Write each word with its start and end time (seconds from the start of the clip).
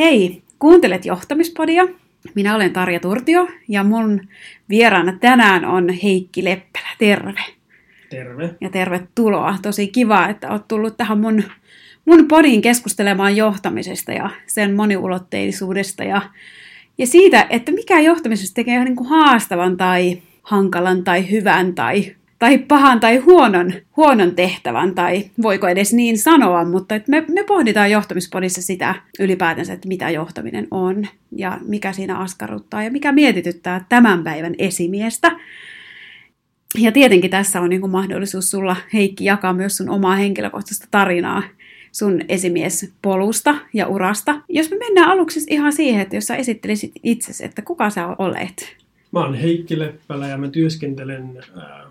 Hei, 0.00 0.42
kuuntelet 0.58 1.04
johtamispodia. 1.04 1.88
Minä 2.34 2.54
olen 2.54 2.72
Tarja 2.72 3.00
Turtio 3.00 3.48
ja 3.68 3.84
mun 3.84 4.20
vieraana 4.68 5.12
tänään 5.20 5.64
on 5.64 5.88
Heikki 5.88 6.44
Leppälä. 6.44 6.88
Terve. 6.98 7.40
Terve. 8.10 8.54
Ja 8.60 8.70
tervetuloa. 8.70 9.58
Tosi 9.62 9.88
kiva, 9.88 10.28
että 10.28 10.48
olet 10.48 10.68
tullut 10.68 10.96
tähän 10.96 11.18
mun, 11.18 11.42
mun 12.04 12.28
podiin 12.28 12.62
keskustelemaan 12.62 13.36
johtamisesta 13.36 14.12
ja 14.12 14.30
sen 14.46 14.74
moniulotteisuudesta 14.74 16.04
ja, 16.04 16.22
ja 16.98 17.06
siitä, 17.06 17.46
että 17.50 17.72
mikä 17.72 18.00
johtamisesta 18.00 18.54
tekee 18.54 18.84
niin 18.84 18.96
kuin 18.96 19.08
haastavan 19.08 19.76
tai 19.76 20.22
hankalan 20.42 21.04
tai 21.04 21.30
hyvän 21.30 21.74
tai 21.74 22.16
tai 22.40 22.58
pahan 22.58 23.00
tai 23.00 23.16
huonon, 23.16 23.72
huonon 23.96 24.34
tehtävän, 24.34 24.94
tai 24.94 25.30
voiko 25.42 25.68
edes 25.68 25.92
niin 25.92 26.18
sanoa, 26.18 26.64
mutta 26.64 26.94
että 26.94 27.10
me, 27.10 27.24
me 27.28 27.44
pohditaan 27.44 27.90
johtamispodissa 27.90 28.62
sitä 28.62 28.94
ylipäätänsä, 29.18 29.72
että 29.72 29.88
mitä 29.88 30.10
johtaminen 30.10 30.68
on, 30.70 31.06
ja 31.36 31.58
mikä 31.64 31.92
siinä 31.92 32.18
askarruttaa, 32.18 32.82
ja 32.82 32.90
mikä 32.90 33.12
mietityttää 33.12 33.84
tämän 33.88 34.24
päivän 34.24 34.54
esimiestä. 34.58 35.32
Ja 36.78 36.92
tietenkin 36.92 37.30
tässä 37.30 37.60
on 37.60 37.70
niin 37.70 37.80
kuin 37.80 37.90
mahdollisuus 37.90 38.50
sulla, 38.50 38.76
Heikki, 38.92 39.24
jakaa 39.24 39.52
myös 39.52 39.76
sun 39.76 39.90
omaa 39.90 40.16
henkilökohtaista 40.16 40.86
tarinaa 40.90 41.42
sun 41.92 42.20
esimiespolusta 42.28 43.54
ja 43.74 43.86
urasta. 43.86 44.40
Jos 44.48 44.70
me 44.70 44.76
mennään 44.76 45.10
aluksi 45.10 45.40
ihan 45.50 45.72
siihen, 45.72 46.00
että 46.00 46.16
jos 46.16 46.26
sä 46.26 46.36
esittelisit 46.36 46.92
itsesi, 47.02 47.44
että 47.44 47.62
kuka 47.62 47.90
sä 47.90 48.06
olet? 48.18 48.79
Mä 49.12 49.20
oon 49.20 49.34
Heikki 49.34 49.78
Leppälä 49.78 50.28
ja 50.28 50.38
mä 50.38 50.48
työskentelen 50.48 51.44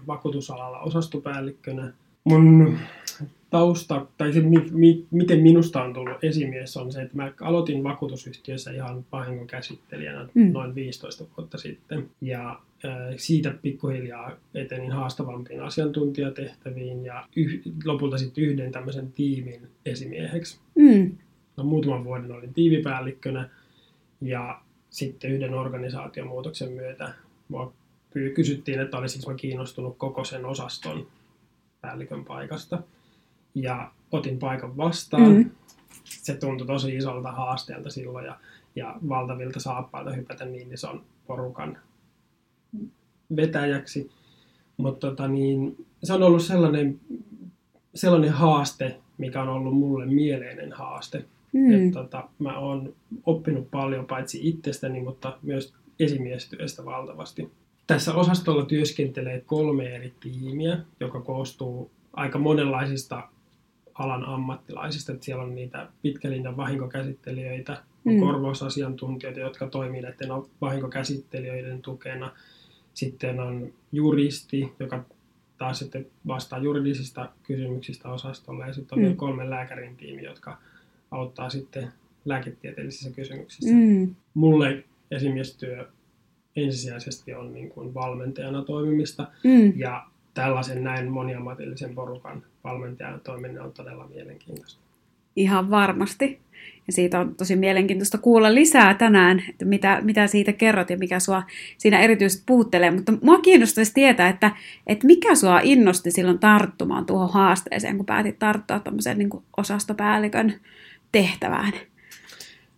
vakuutusalalla 0.07 0.79
osastopäällikkönä. 0.79 1.93
Mun 2.23 2.77
tausta, 3.49 4.05
tai 4.17 4.33
se 4.33 4.39
mi, 4.39 4.57
mi, 4.71 5.05
miten 5.11 5.39
minusta 5.39 5.83
on 5.83 5.93
tullut 5.93 6.23
esimies, 6.23 6.77
on 6.77 6.91
se, 6.91 7.01
että 7.01 7.15
mä 7.15 7.31
aloitin 7.41 7.83
vakuutusyhtiössä 7.83 8.71
ihan 8.71 9.05
vahingonkäsittelijänä 9.11 10.27
mm. 10.33 10.51
noin 10.51 10.75
15 10.75 11.23
vuotta 11.37 11.57
sitten. 11.57 12.09
Ja 12.21 12.59
siitä 13.17 13.54
pikkuhiljaa 13.61 14.31
etenin 14.54 14.91
haastavampiin 14.91 15.61
asiantuntijatehtäviin 15.61 17.05
ja 17.05 17.27
yh, 17.35 17.61
lopulta 17.85 18.17
sitten 18.17 18.43
yhden 18.43 18.71
tämmöisen 18.71 19.11
tiimin 19.11 19.61
esimieheksi. 19.85 20.59
Mm. 20.76 21.17
No, 21.57 21.63
muutaman 21.63 22.04
vuoden 22.04 22.31
olin 22.31 22.54
tiivipäällikkönä 22.54 23.49
ja 24.21 24.61
sitten 24.90 25.32
yhden 25.32 25.54
organisaatiomuutoksen 25.54 26.71
myötä 26.71 27.13
mua 27.48 27.73
kysyttiin, 28.35 28.79
että 28.79 28.98
olisinko 28.98 29.32
mä 29.32 29.37
kiinnostunut 29.37 29.98
koko 29.98 30.23
sen 30.23 30.45
osaston 30.45 31.07
päällikön 31.82 32.26
paikasta. 32.26 32.84
Ja 33.55 33.91
otin 34.12 34.40
paikan 34.40 34.77
vastaan. 34.77 35.32
Mm. 35.32 35.51
Se 36.04 36.35
tuntui 36.35 36.67
tosi 36.67 36.95
isolta 36.95 37.32
haasteelta 37.32 37.90
silloin 37.90 38.26
ja, 38.26 38.40
ja 38.76 38.95
valtavilta 39.10 39.60
saappailta 39.60 40.12
hypätä 40.12 40.45
niin 40.45 40.73
ison 40.73 41.04
porukan 41.27 41.77
vetäjäksi. 43.35 44.12
Mutta 44.77 45.07
tota 45.07 45.27
niin, 45.27 45.85
se 46.04 46.13
on 46.13 46.23
ollut 46.23 46.43
sellainen, 46.43 46.99
sellainen 47.95 48.32
haaste, 48.32 48.99
mikä 49.17 49.41
on 49.41 49.49
ollut 49.49 49.77
mulle 49.77 50.05
mieleinen 50.05 50.73
haaste. 50.73 51.26
Mm. 51.53 51.71
Että, 51.73 51.99
tota, 51.99 52.29
mä 52.39 52.59
oon 52.59 52.93
oppinut 53.25 53.71
paljon 53.71 54.05
paitsi 54.05 54.39
itsestäni, 54.49 55.01
mutta 55.01 55.37
myös 55.41 55.73
esimiestyöstä 55.99 56.85
valtavasti. 56.85 57.51
Tässä 57.87 58.13
osastolla 58.13 58.65
työskentelee 58.65 59.41
kolme 59.45 59.95
eri 59.95 60.13
tiimiä, 60.20 60.79
joka 60.99 61.21
koostuu 61.21 61.91
aika 62.13 62.39
monenlaisista 62.39 63.29
alan 63.93 64.25
ammattilaisista. 64.25 65.11
Että 65.11 65.25
siellä 65.25 65.44
on 65.44 65.55
niitä 65.55 65.88
pitkälinjan 66.01 66.57
vahinkokäsittelijöitä, 66.57 67.83
on 68.05 68.13
mm. 68.13 68.19
korvausasiantuntijoita, 68.19 69.39
jotka 69.39 69.67
toimii 69.67 70.01
näiden 70.01 70.29
vahinkokäsittelijöiden 70.61 71.81
tukena. 71.81 72.31
Sitten 72.94 73.39
on 73.39 73.73
juristi, 73.91 74.73
joka 74.79 75.03
taas 75.57 75.79
sitten 75.79 76.07
vastaa 76.27 76.59
juridisista 76.59 77.29
kysymyksistä 77.43 78.09
osastolla. 78.09 78.67
Ja 78.67 78.73
sitten 78.73 78.95
on 78.95 78.99
mm. 78.99 79.03
vielä 79.03 79.15
kolme 79.15 79.49
lääkärin 79.49 79.97
tiimi, 79.97 80.23
jotka 80.23 80.57
auttaa 81.11 81.49
sitten 81.49 81.87
lääketieteellisissä 82.25 83.11
kysymyksissä. 83.11 83.75
Mm. 83.75 84.15
Mulle 84.33 84.83
esimiestyö 85.11 85.87
ensisijaisesti 86.55 87.33
on 87.33 87.53
niin 87.53 87.69
kuin 87.69 87.93
valmentajana 87.93 88.63
toimimista 88.63 89.27
mm. 89.43 89.73
ja 89.75 90.05
tällaisen 90.33 90.83
näin 90.83 91.11
moniammatillisen 91.11 91.95
porukan 91.95 92.43
valmentajana 92.63 93.19
toimiminen 93.19 93.61
on 93.61 93.71
todella 93.71 94.07
mielenkiintoista. 94.07 94.81
Ihan 95.35 95.69
varmasti. 95.69 96.39
Ja 96.87 96.93
siitä 96.93 97.19
on 97.19 97.35
tosi 97.35 97.55
mielenkiintoista 97.55 98.17
kuulla 98.17 98.53
lisää 98.53 98.93
tänään, 98.93 99.43
että 99.49 99.65
mitä, 99.65 99.99
mitä 100.01 100.27
siitä 100.27 100.53
kerrot 100.53 100.89
ja 100.89 100.97
mikä 100.97 101.19
sua 101.19 101.43
siinä 101.77 101.99
erityisesti 101.99 102.43
puhuttelee. 102.45 102.91
Mutta 102.91 103.13
mua 103.21 103.39
kiinnostaisi 103.39 103.93
tietää, 103.93 104.29
että, 104.29 104.51
että 104.87 105.07
mikä 105.07 105.35
sua 105.35 105.59
innosti 105.63 106.11
silloin 106.11 106.39
tarttumaan 106.39 107.05
tuohon 107.05 107.33
haasteeseen, 107.33 107.97
kun 107.97 108.05
päätit 108.05 108.39
tarttua 108.39 108.79
tuommoisen 108.79 109.17
niin 109.17 109.29
osastopäällikön 109.57 110.53
tehtävään? 111.11 111.73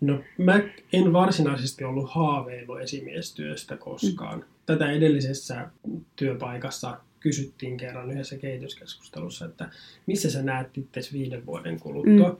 No 0.01 0.23
mä 0.37 0.59
en 0.93 1.13
varsinaisesti 1.13 1.83
ollut 1.83 2.09
haaveillut 2.09 2.81
esimiestyöstä 2.81 3.77
koskaan. 3.77 4.39
Mm. 4.39 4.45
Tätä 4.65 4.91
edellisessä 4.91 5.69
työpaikassa 6.15 6.97
kysyttiin 7.19 7.77
kerran 7.77 8.11
yhdessä 8.11 8.37
kehityskeskustelussa, 8.37 9.45
että 9.45 9.69
missä 10.05 10.31
sä 10.31 10.43
näet 10.43 10.77
itse 10.77 11.01
viiden 11.13 11.45
vuoden 11.45 11.79
kuluttua. 11.79 12.29
Mm. 12.29 12.37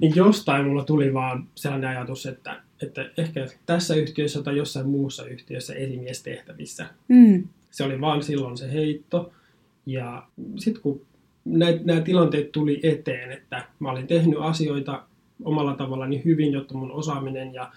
Niin 0.00 0.16
jostain 0.16 0.66
mulla 0.66 0.84
tuli 0.84 1.14
vaan 1.14 1.48
sellainen 1.54 1.90
ajatus, 1.90 2.26
että, 2.26 2.62
että 2.82 3.10
ehkä 3.16 3.46
tässä 3.66 3.94
yhtiössä 3.94 4.42
tai 4.42 4.56
jossain 4.56 4.88
muussa 4.88 5.26
yhtiössä 5.26 5.74
esimiestehtävissä. 5.74 6.86
Mm. 7.08 7.48
Se 7.70 7.84
oli 7.84 8.00
vaan 8.00 8.22
silloin 8.22 8.56
se 8.56 8.72
heitto. 8.72 9.32
Ja 9.86 10.26
sitten 10.58 10.82
kun 10.82 11.06
nämä 11.84 12.00
tilanteet 12.00 12.52
tuli 12.52 12.80
eteen, 12.82 13.32
että 13.32 13.64
mä 13.78 13.90
olin 13.90 14.06
tehnyt 14.06 14.38
asioita 14.40 15.02
omalla 15.44 15.74
tavallani 15.74 16.24
hyvin, 16.24 16.52
jotta 16.52 16.74
mun 16.74 16.92
osaaminen 16.92 17.54
ja 17.54 17.72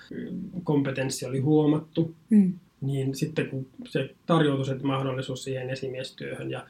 kompetenssi 0.63 1.25
oli 1.25 1.39
huomattu. 1.39 2.15
Mm. 2.29 2.53
Niin 2.81 3.15
sitten 3.15 3.49
kun 3.49 3.67
se 3.87 4.15
tarjoutui 4.25 4.65
se 4.65 4.75
mahdollisuus 4.83 5.43
siihen 5.43 5.69
esimiestyöhön 5.69 6.51
ja, 6.51 6.65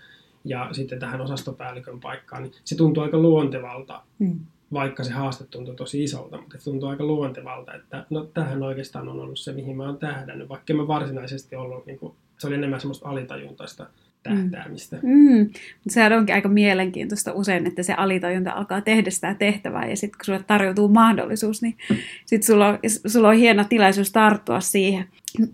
ja 0.45 0.69
sitten 0.71 0.99
tähän 0.99 1.21
osastopäällikön 1.21 1.99
paikkaan, 1.99 2.43
niin 2.43 2.53
se 2.63 2.75
tuntui 2.75 3.03
aika 3.03 3.17
luontevalta. 3.17 4.01
Mm. 4.19 4.39
Vaikka 4.73 5.03
se 5.03 5.11
haaste 5.11 5.43
tuntui 5.43 5.75
tosi 5.75 6.03
isolta, 6.03 6.37
mutta 6.37 6.57
se 6.57 6.63
tuntui 6.63 6.89
aika 6.89 7.03
luontevalta, 7.03 7.73
että 7.73 8.05
no 8.09 8.25
tähän 8.33 8.63
oikeastaan 8.63 9.09
on 9.09 9.19
ollut 9.19 9.39
se, 9.39 9.53
mihin 9.53 9.77
mä 9.77 9.85
oon 9.85 9.97
tähdännyt. 9.97 10.49
Vaikka 10.49 10.73
mä 10.73 10.87
varsinaisesti 10.87 11.55
ollut, 11.55 11.85
niin 11.85 11.99
kuin, 11.99 12.13
se 12.37 12.47
oli 12.47 12.55
enemmän 12.55 12.79
semmoista 12.79 13.09
alitajuntaista 13.09 13.87
tähtäämistä. 14.29 14.99
Mm. 15.03 15.37
Mm. 15.37 15.49
Sehän 15.87 16.13
onkin 16.13 16.35
aika 16.35 16.49
mielenkiintoista 16.49 17.33
usein, 17.33 17.67
että 17.67 17.83
se 17.83 17.93
alitajunta 17.93 18.51
alkaa 18.51 18.81
tehdä 18.81 19.09
sitä 19.09 19.35
tehtävää 19.39 19.89
ja 19.89 19.97
sitten 19.97 20.17
kun 20.17 20.25
sulle 20.25 20.43
tarjoutuu 20.47 20.87
mahdollisuus, 20.87 21.61
niin 21.61 21.77
sitten 22.25 22.47
sulla, 22.47 22.67
on, 22.67 22.79
sulla 23.07 23.29
on 23.29 23.35
hieno 23.35 23.63
tilaisuus 23.63 24.11
tarttua 24.11 24.59
siihen. 24.59 25.05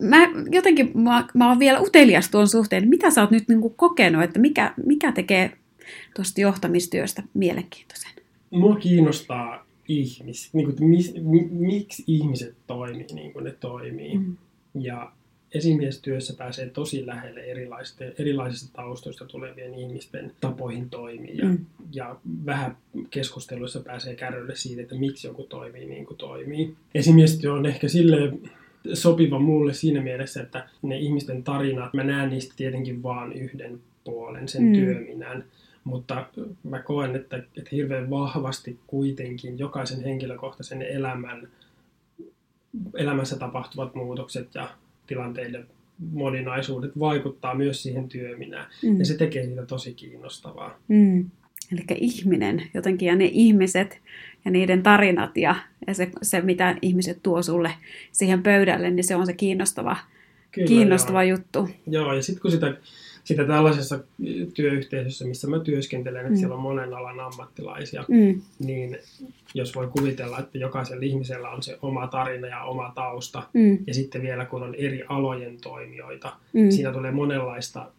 Mä 0.02 0.18
jotenkin, 0.52 0.92
mä, 0.94 1.28
mä 1.34 1.50
oon 1.50 1.59
vielä 1.59 1.80
utelias 1.82 2.30
tuon 2.30 2.48
suhteen, 2.48 2.90
mitä 2.90 3.09
sä 3.09 3.22
oot 3.22 3.32
nyt 3.32 3.48
niinku 3.48 3.70
kokenut, 3.70 4.24
että 4.24 4.40
mikä, 4.40 4.74
mikä 4.86 5.12
tekee 5.12 5.52
tuosta 6.16 6.42
johtamistyöstä 6.42 7.24
mielenkiintoisen? 7.34 8.12
Mua 8.52 8.76
kiinnostaa 8.76 9.66
ihmis, 9.88 10.53
niin 10.53 10.66
kuin, 10.66 10.90
mis, 10.90 11.14
miksi 11.52 12.03
ihmiset 12.08 12.56
toimii 12.68 13.06
niin 13.14 13.34
kuin 13.34 13.46
ne 13.46 13.52
toimii. 13.52 14.18
Mm. 14.18 14.36
Ja 14.76 15.12
esimiestyössä 15.54 16.34
pääsee 16.38 16.70
tosi 16.70 17.06
lähelle 17.06 17.42
erilaisista 18.18 18.74
taustoista 18.74 19.26
tulevien 19.26 19.74
ihmisten 19.74 20.32
tapoihin 20.42 20.90
toimia. 20.90 21.36
Ja, 21.36 21.46
mm. 21.46 21.66
ja 21.92 22.16
vähän 22.46 22.78
keskusteluissa 23.10 23.80
pääsee 23.80 24.16
kärrylle 24.16 24.56
siitä, 24.56 24.82
että 24.82 24.96
miksi 24.96 25.28
joku 25.28 25.44
toimii 25.44 25.86
niin 25.86 26.06
kuin 26.06 26.18
toimii. 26.18 26.76
Esimiestyö 26.96 27.54
on 27.54 27.66
ehkä 27.66 27.88
sille 27.88 28.34
sopiva 28.94 29.40
mulle 29.40 29.74
siinä 29.74 30.02
mielessä, 30.02 30.42
että 30.42 30.70
ne 30.82 30.98
ihmisten 30.98 31.44
tarinat, 31.44 31.94
mä 31.94 32.04
näen 32.04 32.30
niistä 32.30 32.54
tietenkin 32.58 33.04
vaan 33.04 33.34
yhden 33.34 33.80
puolen, 34.04 34.47
sen 34.47 34.64
mm. 34.64 34.74
työminän. 34.74 35.44
Mutta 35.84 36.26
mä 36.64 36.80
koen, 36.80 37.16
että, 37.16 37.38
että 37.38 37.70
hirveän 37.72 38.09
vahvasti 38.09 38.80
kuitenkin 38.88 39.59
jokaisen 39.59 40.04
henkilökohtaisen 40.04 40.82
elämän, 40.82 41.47
elämässä 42.97 43.38
tapahtuvat 43.38 43.96
muutokset 43.96 44.56
ja 44.56 44.70
tilanteiden 45.11 45.67
moninaisuudet 46.11 46.99
vaikuttaa 46.99 47.55
myös 47.55 47.84
siihen 47.84 48.09
työminään. 48.09 48.66
Mm. 48.84 48.99
Ja 48.99 49.05
se 49.05 49.17
tekee 49.17 49.46
siitä 49.46 49.66
tosi 49.66 49.93
kiinnostavaa. 49.93 50.79
Mm. 50.87 51.29
Eli 51.72 51.84
ihminen 51.97 52.63
jotenkin 52.73 53.08
ja 53.08 53.16
ne 53.16 53.29
ihmiset 53.31 54.02
ja 54.46 54.52
niiden 54.52 54.84
tarinat 54.84 55.37
ja, 55.37 55.55
ja 55.87 55.93
se, 55.93 56.11
se, 56.22 56.41
mitä 56.41 56.75
ihmiset 56.81 57.19
tuo 57.23 57.43
sulle 57.43 57.72
siihen 58.11 58.43
pöydälle, 58.43 58.91
niin 58.91 59.03
se 59.03 59.16
on 59.16 59.25
se 59.25 59.34
kiinnostava, 59.34 59.97
Kyllä, 60.52 60.67
kiinnostava 60.67 61.23
joo. 61.23 61.37
juttu. 61.37 61.69
Joo, 61.87 62.13
ja 62.13 62.23
sitten 62.23 62.41
kun 62.41 62.52
sitä 62.52 62.78
sitä 63.23 63.46
tällaisessa 63.46 64.00
työyhteisössä, 64.53 65.26
missä 65.26 65.47
mä 65.47 65.59
työskentelen, 65.59 66.22
että 66.22 66.32
Mm. 66.32 66.38
siellä 66.38 66.56
on 66.56 66.62
monen 66.62 66.94
alan 66.94 67.20
ammattilaisia, 67.20 68.06
Mm. 68.08 68.41
niin 68.59 68.97
jos 69.53 69.76
voi 69.76 69.88
kuvitella, 69.88 70.40
että 70.40 70.58
jokaisella 70.58 71.03
ihmisellä 71.03 71.50
on 71.50 71.64
se 71.64 71.78
oma 71.82 72.08
tarina 72.08 72.47
ja 72.47 72.64
oma 72.64 72.91
tausta, 72.96 73.44
Mm. 73.53 73.78
ja 73.88 73.94
sitten 73.94 74.22
vielä 74.22 74.46
kun 74.46 74.64
on 74.64 74.76
eri 74.76 75.03
alojen 75.09 75.58
toimijoita, 75.62 76.34
Mm. 76.53 76.70
siinä 76.72 76.91
tulee 76.94 77.12
monenlaista, 77.12 77.91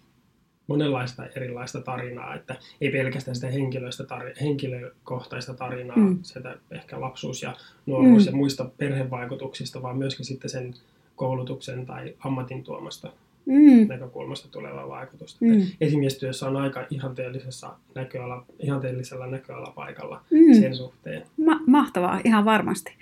monenlaista 0.66 1.26
erilaista 1.26 1.80
tarinaa, 1.80 2.34
että 2.34 2.56
ei 2.80 2.90
pelkästään 2.90 3.34
sitä 3.34 3.46
henkilöistä 3.46 4.04
tar- 4.04 4.40
henkilökohtaista 4.40 5.54
tarinaa, 5.54 5.96
Mm. 5.96 6.02
mm. 6.02 6.18
sitä 6.22 6.56
ehkä 6.70 7.00
lapsuus 7.00 7.42
ja 7.42 7.56
nuoruus 7.86 8.22
Mm. 8.24 8.26
ja 8.30 8.36
muista 8.36 8.64
perhevaikutuksista, 8.78 9.82
vaan 9.82 9.98
myöskin 9.98 10.24
sitten 10.26 10.50
sen 10.50 10.74
koulutuksen 11.16 11.86
tai 11.86 12.14
ammatin 12.18 12.64
tuomasta 12.64 13.12
Mm. 13.46 13.88
näkökulmasta 13.88 14.48
tulevaa 14.48 14.88
vaikutusta. 14.88 15.44
Mm. 15.44 15.62
Esimiestyössä 15.80 16.46
on 16.48 16.56
aika 16.56 16.86
ihanteellisessa 16.90 17.76
näköala, 17.94 18.44
ihanteellisella 18.58 19.26
näköalapaikalla 19.26 20.20
Mm. 20.30 20.60
sen 20.60 20.76
suhteen. 20.76 21.22
Ma- 21.44 21.60
mahtavaa, 21.66 22.20
ihan 22.24 22.44
varmasti. 22.44 22.92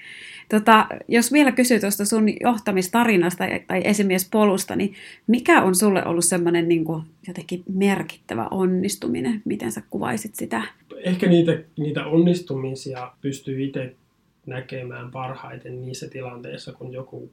Tota, 0.49 0.87
jos 1.09 1.33
vielä 1.33 1.53
kysyy 1.53 1.81
tuosta 1.81 2.05
sun 2.05 2.27
johtamistarinasta 2.41 3.45
tai 3.67 3.81
esimiespolusta, 3.85 4.77
niin 4.77 4.95
mikä 5.27 5.63
on 5.63 5.75
sulle 5.75 6.05
ollut 6.07 6.25
semmoinen 6.25 6.69
niin 6.69 6.85
jotenkin 7.29 7.63
merkittävä 7.75 8.49
onnistuminen? 8.51 9.43
Miten 9.45 9.73
sä 9.73 9.83
kuvaisit 9.91 10.35
sitä? 10.35 10.63
Ehkä 11.05 11.27
niitä, 11.29 11.59
niitä 11.79 12.07
onnistumisia 12.07 13.13
pystyy 13.21 13.65
itse 13.65 13.95
näkemään 14.47 15.11
parhaiten 15.11 15.83
niissä 15.83 16.09
tilanteissa, 16.09 16.73
kun 16.73 16.93
joku 16.93 17.31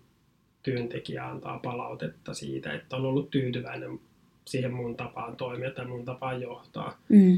työntekijä 0.68 1.28
antaa 1.28 1.60
palautetta 1.60 2.34
siitä, 2.34 2.74
että 2.74 2.96
on 2.96 3.06
ollut 3.06 3.30
tyytyväinen 3.32 4.00
siihen 4.46 4.74
mun 4.74 4.96
tapaan 4.96 5.36
toimia 5.36 5.72
tai 5.72 5.86
mun 5.86 6.06
tapaan 6.06 6.42
johtaa. 6.42 6.98
Mm. 7.10 7.38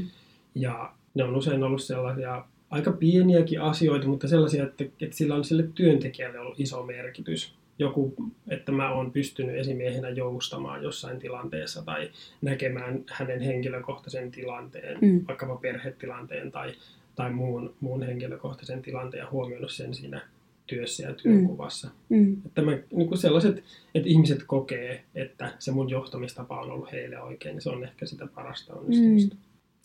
Ja 0.54 0.92
ne 1.14 1.24
on 1.24 1.36
usein 1.36 1.62
ollut 1.62 1.82
sellaisia 1.82 2.44
aika 2.70 2.92
pieniäkin 2.92 3.60
asioita, 3.60 4.06
mutta 4.06 4.28
sellaisia, 4.28 4.64
että, 4.64 4.84
että 4.84 5.16
sillä 5.16 5.34
on 5.34 5.44
sille 5.44 5.64
työntekijälle 5.74 6.38
ollut 6.38 6.60
iso 6.60 6.82
merkitys. 6.82 7.54
Joku, 7.78 8.14
että 8.48 8.72
mä 8.72 8.92
oon 8.92 9.12
pystynyt 9.12 9.56
esimiehenä 9.56 10.08
joustamaan 10.08 10.82
jossain 10.82 11.18
tilanteessa 11.18 11.82
tai 11.82 12.10
näkemään 12.42 13.04
hänen 13.10 13.40
henkilökohtaisen 13.40 14.30
tilanteen, 14.30 14.98
Mm. 15.00 15.24
vaikkapa 15.28 15.56
perhetilanteen 15.56 16.52
tai, 16.52 16.72
tai 17.16 17.30
muun, 17.32 17.74
muun 17.80 18.02
henkilökohtaisen 18.02 18.82
tilanteen 18.82 19.20
ja 19.20 19.30
huomioinut 19.30 19.72
sen 19.72 19.94
siinä 19.94 20.20
työssä 20.70 21.02
ja 21.02 21.14
työnkuvassa. 21.14 21.90
Mm. 22.08 22.36
Että 22.46 22.62
mä, 22.62 22.70
niin 22.70 23.08
kuin 23.08 23.18
sellaiset, 23.18 23.64
että 23.94 24.08
ihmiset 24.08 24.42
kokee, 24.46 25.04
että 25.14 25.52
se 25.58 25.72
mun 25.72 25.90
johtamistapa 25.90 26.60
on 26.60 26.70
ollut 26.70 26.92
heille 26.92 27.20
oikein, 27.22 27.54
niin 27.54 27.62
se 27.62 27.70
on 27.70 27.84
ehkä 27.84 28.06
sitä 28.06 28.26
parasta 28.34 28.74
onnistumista. 28.74 29.34
Mm. 29.34 29.40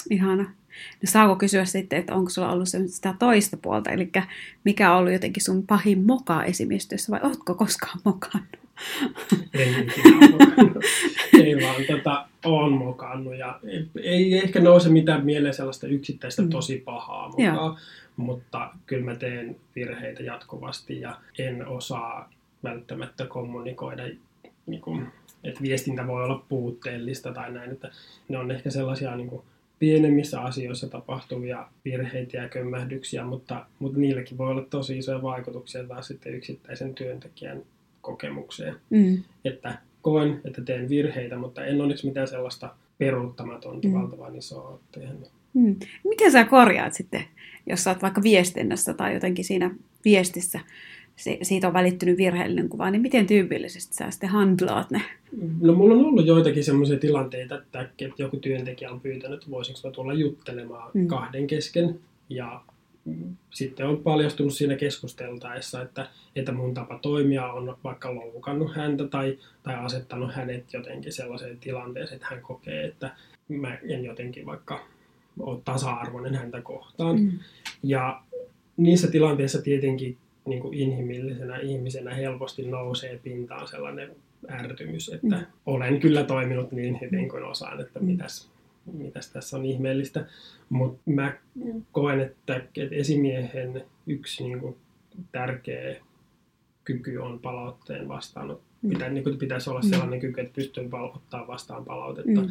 Ihana. 0.10 0.44
No 0.44 1.06
saako 1.06 1.36
kysyä 1.36 1.66
sitten, 1.66 2.00
että 2.00 2.16
onko 2.16 2.30
sulla 2.30 2.52
ollut 2.52 2.68
sitä 2.88 3.16
toista 3.20 3.58
puolta, 3.58 3.92
eli 3.92 4.12
mikä 4.64 4.92
on 4.92 4.98
ollut 5.00 5.14
jotenkin 5.14 5.44
sun 5.44 5.68
pahin 5.68 6.06
moka 6.06 6.44
esimiestyössä, 6.44 7.12
vai 7.12 7.20
ootko 7.24 7.56
koskaan 7.56 8.00
mokannut? 8.06 8.50
En 9.54 9.76
mokannut. 10.32 10.84
Ei 11.34 11.56
vaan 11.62 11.82
tota, 11.88 12.28
on 12.46 12.74
mokannut 12.74 13.38
ja 13.38 13.60
ei, 13.64 13.88
ei 14.04 14.38
ehkä 14.38 14.60
nouse 14.60 14.90
mitään 14.90 15.26
mieleen 15.26 15.54
sellaista 15.54 15.88
yksittäistä 15.88 16.42
Mm. 16.42 16.50
tosi 16.50 16.78
pahaa 16.78 17.34
Joo. 17.38 17.78
Mutta 18.18 18.70
kyllä 18.86 19.06
mä 19.06 19.16
teen 19.16 19.56
virheitä 19.76 20.24
jatkuvasti 20.24 21.02
ja 21.02 21.16
en 21.40 21.68
osaa 21.68 22.34
välttämättä 22.64 23.26
kommunikoida, 23.26 24.04
niin 24.66 24.82
kuin, 24.82 25.08
että 25.44 25.62
viestintä 25.62 26.08
voi 26.08 26.24
olla 26.24 26.46
puutteellista 26.50 27.34
tai 27.34 27.52
näin, 27.52 27.72
että 27.72 27.92
ne 28.30 28.38
on 28.38 28.52
ehkä 28.52 28.70
sellaisia 28.70 29.16
niin 29.16 29.30
kuin, 29.30 29.42
pienemmissä 29.80 30.42
asioissa 30.42 30.90
tapahtuvia 30.90 31.68
virheitä 31.86 32.38
ja 32.38 32.50
kömmähdyksiä, 32.50 33.24
mutta, 33.26 33.66
mutta 33.80 34.00
niilläkin 34.00 34.38
voi 34.38 34.52
olla 34.52 34.66
tosi 34.70 34.98
isoja 34.98 35.22
vaikutuksia 35.22 35.88
taas 35.88 36.08
sitten 36.08 36.34
yksittäisen 36.36 36.96
työntekijän 36.96 37.62
kokemukseen 38.02 38.76
Mm. 38.90 39.24
että 39.46 39.78
koen, 40.02 40.42
että 40.46 40.62
teen 40.62 40.90
virheitä, 40.90 41.38
mutta 41.38 41.66
en 41.66 41.82
onneksi 41.82 42.08
mitään 42.08 42.28
sellaista 42.28 42.76
peruuttamatonta 42.98 43.88
Mm. 43.88 43.94
valtavan 43.94 44.36
isoa 44.36 44.68
ole 44.70 44.80
tehnyt. 44.92 45.30
Mm. 45.56 45.76
Miten 46.04 46.32
sä 46.32 46.46
korjaat 46.46 46.94
sitten, 46.94 47.24
jos 47.70 47.84
sä 47.84 47.90
oot 47.90 48.02
vaikka 48.02 48.24
viestinnässä 48.24 48.94
tai 48.94 49.14
jotenkin 49.14 49.46
siinä 49.46 49.76
viestissä, 50.06 50.60
siitä 51.42 51.68
on 51.68 51.74
välittynyt 51.74 52.18
virheellinen 52.18 52.70
kuva, 52.70 52.92
niin 52.92 53.02
miten 53.02 53.28
tyypillisesti 53.28 53.96
sä 53.96 54.12
sitten 54.12 54.30
handlaat 54.30 54.92
ne? 54.92 55.02
No 55.62 55.74
mulla 55.74 55.96
on 55.96 56.06
ollut 56.06 56.26
joitakin 56.26 56.64
semmoisia 56.64 57.00
tilanteita, 57.00 57.58
että, 57.58 57.90
joku 58.18 58.38
työntekijä 58.38 58.92
on 58.92 59.00
pyytänyt, 59.00 59.40
että 59.40 59.52
voisinko 59.52 59.80
mä 59.84 59.92
tulla 59.92 60.14
juttelemaan 60.14 60.92
Mm. 60.94 61.02
mm. 61.02 61.08
kahden 61.08 61.48
kesken. 61.48 62.00
Ja 62.30 62.62
sitten 63.50 63.88
on 63.88 63.98
paljastunut 63.98 64.54
siinä 64.54 64.76
keskusteltaessa, 64.76 65.82
että, 65.82 66.08
että 66.36 66.52
mun 66.52 66.74
tapa 66.74 67.00
toimia 67.02 67.52
on 67.52 67.78
vaikka 67.84 68.16
loukannut 68.16 68.76
häntä 68.76 69.08
tai, 69.08 69.38
tai 69.64 69.76
asettanut 69.76 70.34
hänet 70.34 70.74
jotenkin 70.74 71.14
sellaiseen 71.14 71.58
tilanteeseen, 71.60 72.16
että 72.16 72.28
hän 72.30 72.42
kokee, 72.42 72.86
että 72.86 73.12
mä 73.48 73.78
en 73.90 74.06
jotenkin 74.06 74.46
vaikka 74.46 74.88
ole 75.40 75.62
tasa-arvoinen 75.66 76.36
häntä 76.36 76.62
kohtaan. 76.62 77.20
Mm. 77.20 77.32
Ja 77.84 78.22
niissä 78.78 79.12
tilanteissa 79.12 79.62
tietenkin 79.62 80.18
niin 80.46 80.62
kuin 80.62 80.74
inhimillisenä 80.74 81.58
ihmisenä 81.58 82.14
helposti 82.14 82.68
nousee 82.68 83.20
pintaan 83.24 83.68
sellainen 83.68 84.16
ärtymys, 84.50 85.10
että 85.10 85.36
Mm. 85.36 85.46
olen 85.66 86.00
kyllä 86.00 86.24
toiminut 86.24 86.72
niin 86.72 86.98
hyvin 87.02 87.30
kuin 87.30 87.44
osaan, 87.44 87.82
että 87.82 88.00
Mm. 88.00 88.06
mitäs, 88.06 88.50
mitäs 88.94 89.30
tässä 89.32 89.58
on 89.58 89.66
ihmeellistä. 89.66 90.26
Mutta 90.70 91.00
mä 91.06 91.34
koen, 91.92 92.20
että, 92.20 92.56
että 92.56 92.96
esimiehen 92.96 93.84
yksi 94.08 94.44
niin 94.44 94.60
kuin, 94.60 94.76
tärkeä 95.32 95.96
kyky 96.84 97.18
on 97.18 97.40
palautteen 97.40 98.08
vastaanot. 98.08 98.62
Mm. 98.82 98.90
Pitä, 98.90 99.10
niin 99.10 99.24
kuin, 99.24 99.38
pitäisi 99.38 99.70
olla 99.70 99.82
Mm. 99.82 99.90
sellainen 99.90 100.20
kyky, 100.20 100.42
että 100.42 100.54
pystyy 100.56 100.90
ottaa 101.14 101.48
vastaan 101.48 101.86
palautetta. 101.86 102.42
Mm. 102.42 102.48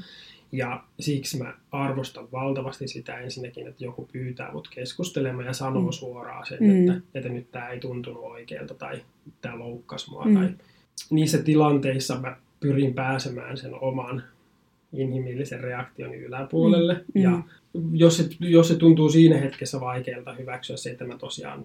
Ja 0.57 0.85
siksi 1.01 1.39
mä 1.39 1.55
arvostan 1.73 2.29
valtavasti 2.33 2.89
sitä 2.89 3.19
ensinnäkin, 3.19 3.67
että 3.67 3.85
joku 3.85 4.09
pyytää 4.13 4.53
mut 4.53 4.69
keskustelemaan 4.75 5.47
ja 5.47 5.53
sanoo 5.53 5.83
Mm. 5.83 5.87
mm. 5.89 5.93
suoraan 5.93 6.47
sen, 6.47 6.59
Mm. 6.61 6.89
että, 6.89 7.01
että 7.15 7.29
nyt 7.29 7.53
tämä 7.53 7.69
ei 7.69 7.81
tuntunut 7.81 8.23
oikealta 8.25 8.75
tai 8.75 9.03
tämä 9.41 9.59
loukkasi 9.59 10.11
mua. 10.11 10.25
Mm. 10.25 10.31
Mm. 10.31 10.37
Tai 10.39 10.55
niissä 11.11 11.43
tilanteissa 11.43 12.21
mä 12.21 12.37
pyrin 12.61 12.95
pääsemään 12.95 13.57
sen 13.57 13.75
oman 13.75 14.23
inhimillisen 14.93 15.61
reaktioni 15.61 16.17
yläpuolelle. 16.17 16.95
Mm. 16.95 17.01
Mm. 17.15 17.23
Ja 17.23 17.43
jos 17.93 18.17
se, 18.17 18.29
jos 18.41 18.69
se 18.69 18.77
tuntuu 18.77 19.09
siinä 19.09 19.37
hetkessä 19.39 19.81
vaikealta 19.81 20.33
hyväksyä 20.33 20.77
se, 20.77 20.91
että 20.91 21.05
mä 21.05 21.19
tosiaan 21.19 21.65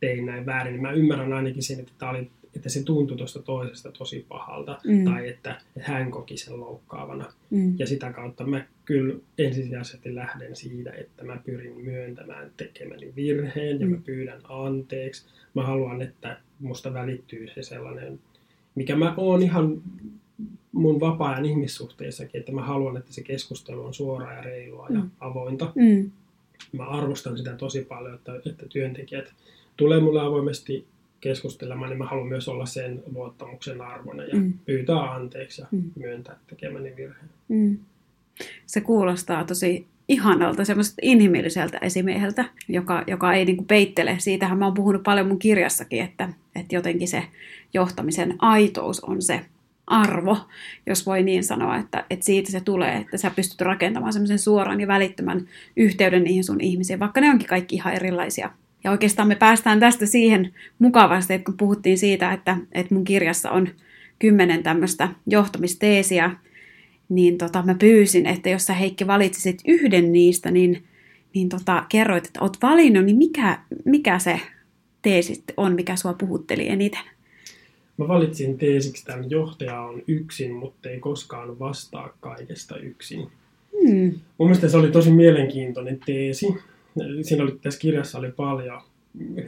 tein 0.00 0.26
näin 0.26 0.46
väärin, 0.46 0.72
niin 0.72 0.82
mä 0.82 0.92
ymmärrän 0.92 1.32
ainakin 1.32 1.62
sen, 1.62 1.80
että, 1.80 1.92
tää 1.98 2.10
oli, 2.10 2.30
että 2.58 2.68
se 2.68 2.82
tuntui 2.82 3.16
tuosta 3.16 3.42
toisesta 3.42 3.92
tosi 3.92 4.26
pahalta. 4.28 4.78
Mm. 4.86 5.04
Tai 5.04 5.28
että, 5.28 5.60
hän 5.80 6.10
koki 6.10 6.36
sen 6.36 6.60
loukkaavana. 6.60 7.32
Mm. 7.50 7.74
Ja 7.78 7.86
sitä 7.86 8.12
kautta 8.12 8.46
mä 8.46 8.64
kyllä 8.84 9.14
ensisijaisesti 9.38 10.14
lähden 10.14 10.56
siitä, 10.56 10.90
että 10.92 11.24
mä 11.24 11.40
pyrin 11.44 11.80
myöntämään 11.84 12.50
tekemäni 12.56 13.12
virheen 13.16 13.80
ja 13.80 13.86
mä 13.86 13.96
Mm. 13.96 14.02
pyydän 14.02 14.40
anteeksi. 14.48 15.26
Mä 15.54 15.62
haluan, 15.66 16.02
että 16.02 16.40
musta 16.60 16.94
välittyy 16.94 17.46
se 17.54 17.62
sellainen, 17.62 18.20
mikä 18.74 18.96
mä 18.96 19.14
oon 19.16 19.42
ihan 19.42 19.82
mun 20.72 21.00
vapaa-ajan 21.00 21.44
ihmissuhteissakin, 21.44 22.38
että 22.40 22.52
mä 22.52 22.62
haluan, 22.62 22.96
että 22.96 23.12
se 23.12 23.22
keskustelu 23.22 23.84
on 23.84 23.94
suoraa 23.94 24.32
ja 24.34 24.42
reilua 24.42 24.86
ja 24.90 25.00
Mm. 25.00 25.10
avointa. 25.20 25.72
Mm. 25.74 26.10
Mä 26.72 26.84
arvostan 26.84 27.38
sitä 27.38 27.54
tosi 27.56 27.82
paljon, 27.84 28.14
että, 28.14 28.32
että 28.46 28.66
työntekijät 28.68 29.32
tulee 29.76 30.00
mulle 30.00 30.20
avoimesti 30.20 30.86
keskustelemaan, 31.20 31.90
niin 31.90 31.98
mä 31.98 32.06
haluan 32.06 32.28
myös 32.28 32.48
olla 32.48 32.66
sen 32.66 33.02
luottamuksen 33.12 33.80
arvoinen 33.80 34.28
ja 34.32 34.38
Mm. 34.38 34.52
pyytää 34.66 35.12
anteeksi 35.14 35.60
ja 35.62 35.66
Mm. 35.70 35.82
myöntää 35.96 36.36
tekemäni 36.46 36.96
virheen. 36.96 37.30
Mm. 37.48 37.78
Se 38.66 38.80
kuulostaa 38.80 39.44
tosi 39.44 39.86
ihanalta, 40.08 40.64
semmoiselta 40.64 41.00
inhimilliseltä 41.02 41.78
esimieheltä, 41.82 42.44
joka, 42.68 43.04
joka 43.06 43.32
ei 43.34 43.44
niinku 43.44 43.64
peittele. 43.64 44.16
Siitähän 44.18 44.58
mä 44.58 44.64
oon 44.64 44.74
puhunut 44.74 45.02
paljon 45.02 45.26
mun 45.26 45.38
kirjassakin, 45.38 46.02
että, 46.02 46.28
että 46.56 46.74
jotenkin 46.74 47.08
se 47.08 47.24
johtamisen 47.74 48.34
aitous 48.38 49.00
on 49.00 49.22
se 49.22 49.40
arvo, 49.86 50.36
jos 50.86 51.06
voi 51.06 51.22
niin 51.22 51.44
sanoa, 51.44 51.76
että, 51.76 52.04
että 52.10 52.24
siitä 52.26 52.50
se 52.50 52.60
tulee, 52.60 52.96
että 52.96 53.16
sä 53.16 53.30
pystyt 53.36 53.60
rakentamaan 53.60 54.12
semmoisen 54.12 54.38
suoran 54.38 54.80
ja 54.80 54.86
välittömän 54.86 55.48
yhteyden 55.76 56.24
niihin 56.24 56.44
sun 56.44 56.60
ihmisiin, 56.60 57.00
vaikka 57.00 57.20
ne 57.20 57.30
onkin 57.30 57.48
kaikki 57.48 57.74
ihan 57.76 57.94
erilaisia. 57.94 58.50
Ja 58.84 58.90
oikeastaan 58.90 59.28
me 59.28 59.34
päästään 59.34 59.80
tästä 59.80 60.06
siihen 60.06 60.54
mukavasti, 60.78 61.34
että 61.34 61.44
kun 61.44 61.56
puhuttiin 61.56 61.98
siitä, 61.98 62.32
että, 62.32 62.56
että 62.72 62.94
mun 62.94 63.04
kirjassa 63.04 63.50
on 63.50 63.68
kymmenen 64.18 64.62
tämmöistä 64.62 65.08
johtamisteesiä, 65.26 66.30
niin 67.08 67.38
tota, 67.38 67.62
mä 67.62 67.74
pyysin, 67.74 68.26
että 68.26 68.50
jos 68.50 68.66
sä 68.66 68.72
Heikki 68.72 69.06
valitsisit 69.06 69.58
yhden 69.66 70.12
niistä, 70.12 70.50
niin, 70.50 70.84
niin 71.34 71.48
tota, 71.48 71.84
kerroit, 71.88 72.26
että 72.26 72.42
oot 72.42 72.56
valinnut, 72.62 73.04
niin 73.04 73.16
mikä, 73.16 73.58
mikä 73.84 74.18
se 74.18 74.40
teesi 75.02 75.44
on, 75.56 75.74
mikä 75.74 75.96
sua 75.96 76.12
puhutteli 76.12 76.68
eniten? 76.68 77.00
mä 77.98 78.08
valitsin 78.08 78.58
teesiksi 78.58 79.04
tämän 79.04 79.30
johtaja 79.30 79.80
on 79.80 80.02
yksin, 80.08 80.52
mutta 80.52 80.88
ei 80.88 81.00
koskaan 81.00 81.58
vastaa 81.58 82.16
kaikesta 82.20 82.76
yksin. 82.76 83.28
Hmm. 83.72 84.12
Mun 84.38 84.48
mielestä 84.48 84.68
se 84.68 84.76
oli 84.76 84.90
tosi 84.90 85.10
mielenkiintoinen 85.10 86.00
teesi. 86.06 86.46
Siinä 87.22 87.44
oli, 87.44 87.58
tässä 87.62 87.80
kirjassa 87.80 88.18
oli 88.18 88.30
paljon 88.30 88.82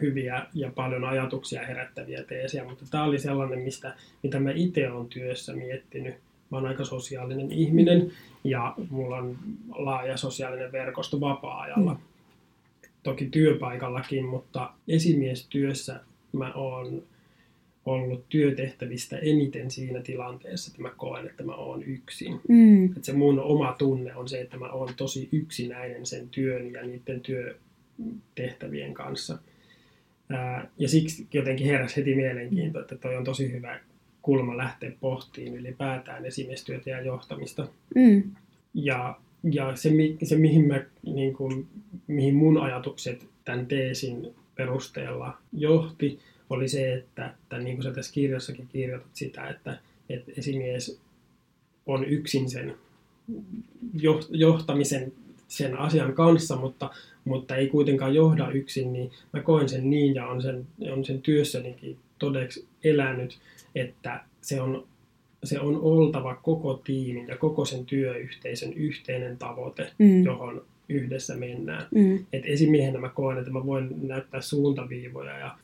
hyviä 0.00 0.47
ja 0.54 0.73
paljon 0.75 1.04
ajatuksia 1.04 1.66
herättäviä 1.66 2.23
teesiä, 2.25 2.64
mutta 2.64 2.85
tämä 2.90 3.04
oli 3.04 3.19
sellainen, 3.19 3.59
mistä, 3.59 3.95
mitä 4.23 4.40
mä 4.40 4.50
itse 4.54 4.90
olen 4.90 5.09
työssä 5.09 5.52
miettinyt. 5.52 6.14
Mä 6.50 6.57
oon 6.57 6.66
aika 6.66 6.85
sosiaalinen 6.85 7.52
ihminen 7.52 8.12
ja 8.45 8.75
mulla 8.90 9.16
on 9.16 9.38
laaja 9.75 10.16
sosiaalinen 10.16 10.73
verkosto 10.73 11.21
vapaa-ajalla. 11.21 11.95
Mm. 11.95 12.00
Toki 13.02 13.28
työpaikallakin, 13.30 14.25
mutta 14.25 14.71
esimiestyössä 14.88 16.00
mä 16.33 16.52
oon 16.54 17.02
ollut 17.90 18.28
työtehtävistä 18.28 19.18
eniten 19.18 19.70
siinä 19.70 20.00
tilanteessa, 20.00 20.70
että 20.70 20.82
mä 20.82 20.90
koen, 20.97 21.26
että 21.26 21.42
mä 21.42 21.54
oon 21.54 21.82
yksin. 21.82 22.40
Mm. 22.49 22.85
Että 22.85 23.02
se 23.02 23.12
mun 23.12 23.40
oma 23.40 23.75
tunne 23.78 24.16
on 24.16 24.28
se, 24.28 24.40
että 24.40 24.56
mä 24.56 24.70
oon 24.70 24.88
tosi 24.97 25.28
yksinäinen 25.32 26.06
sen 26.06 26.28
työn 26.28 26.73
ja 26.73 26.87
niiden 26.87 27.20
työtehtävien 27.20 28.94
kanssa. 28.94 29.38
Ää, 30.28 30.70
ja 30.78 30.88
siksi 30.88 31.26
jotenkin 31.32 31.66
heräsi 31.66 31.97
heti 31.97 32.14
mielenkiinto, 32.14 32.80
että 32.80 32.97
toi 32.97 33.16
on 33.16 33.25
tosi 33.25 33.52
hyvä 33.52 33.80
kulma 34.23 34.56
lähteä 34.56 34.92
pohtiin 35.00 35.54
ylipäätään 35.54 36.26
esimiestyötä 36.26 36.90
ja 36.90 37.00
johtamista. 37.00 37.68
Mm. 37.94 38.23
Ja, 38.75 39.20
ja 39.52 39.76
se, 39.76 39.90
se 40.23 40.37
mihin, 40.37 40.66
mä, 40.66 40.85
niin 41.02 41.35
kuin, 41.35 41.66
mihin 42.06 42.35
mun 42.35 42.59
ajatukset 42.59 43.26
tämän 43.44 43.66
teesin 43.66 44.35
perusteella 44.54 45.38
johti, 45.52 46.18
oli 46.50 46.69
se, 46.69 46.95
että, 46.95 47.26
että 47.26 47.59
niin 47.59 47.76
kuin 47.76 47.83
sä 47.85 47.92
tässä 47.92 48.12
kirjassakin 48.12 48.69
kirjoitat 48.73 49.11
sitä, 49.14 49.49
että, 49.49 49.78
että 50.09 50.33
esimies 50.38 51.00
on 51.87 52.04
yksin 52.04 52.50
sen 52.50 52.75
johtamisen 54.30 55.12
sen 55.49 55.78
asian 55.78 56.12
kanssa, 56.12 56.57
mutta, 56.57 56.90
mutta 57.25 57.57
ei 57.57 57.69
kuitenkaan 57.69 58.14
johda 58.14 58.50
yksin, 58.50 58.92
niin 58.92 59.11
mä 59.33 59.42
koen 59.42 59.69
sen 59.69 59.90
niin 59.90 60.14
ja 60.14 60.26
on 60.26 60.42
sen, 60.42 60.66
on 60.92 61.04
sen 61.04 61.23
työssänikin 61.23 61.99
todeksi 62.19 62.66
elänyt, 62.85 63.38
että 63.75 64.25
se 64.40 64.61
on, 64.61 64.87
se 65.45 65.61
on 65.61 65.80
oltava 65.80 66.35
koko 66.35 66.75
tiimin 66.85 67.28
ja 67.28 67.37
koko 67.37 67.64
sen 67.64 67.87
työyhteisön 67.87 68.73
yhteinen 68.73 69.38
tavoite, 69.38 69.92
mm. 69.99 70.25
johon 70.25 70.62
yhdessä 70.90 71.37
mennään. 71.37 71.87
Mm. 71.94 72.25
Et 72.32 72.42
esimiehenä 72.44 72.99
mä 72.99 73.09
koen, 73.09 73.38
että 73.38 73.50
mä 73.50 73.66
voin 73.66 74.09
näyttää 74.09 74.40
suuntaviivoja 74.40 75.38
ja 75.38 75.56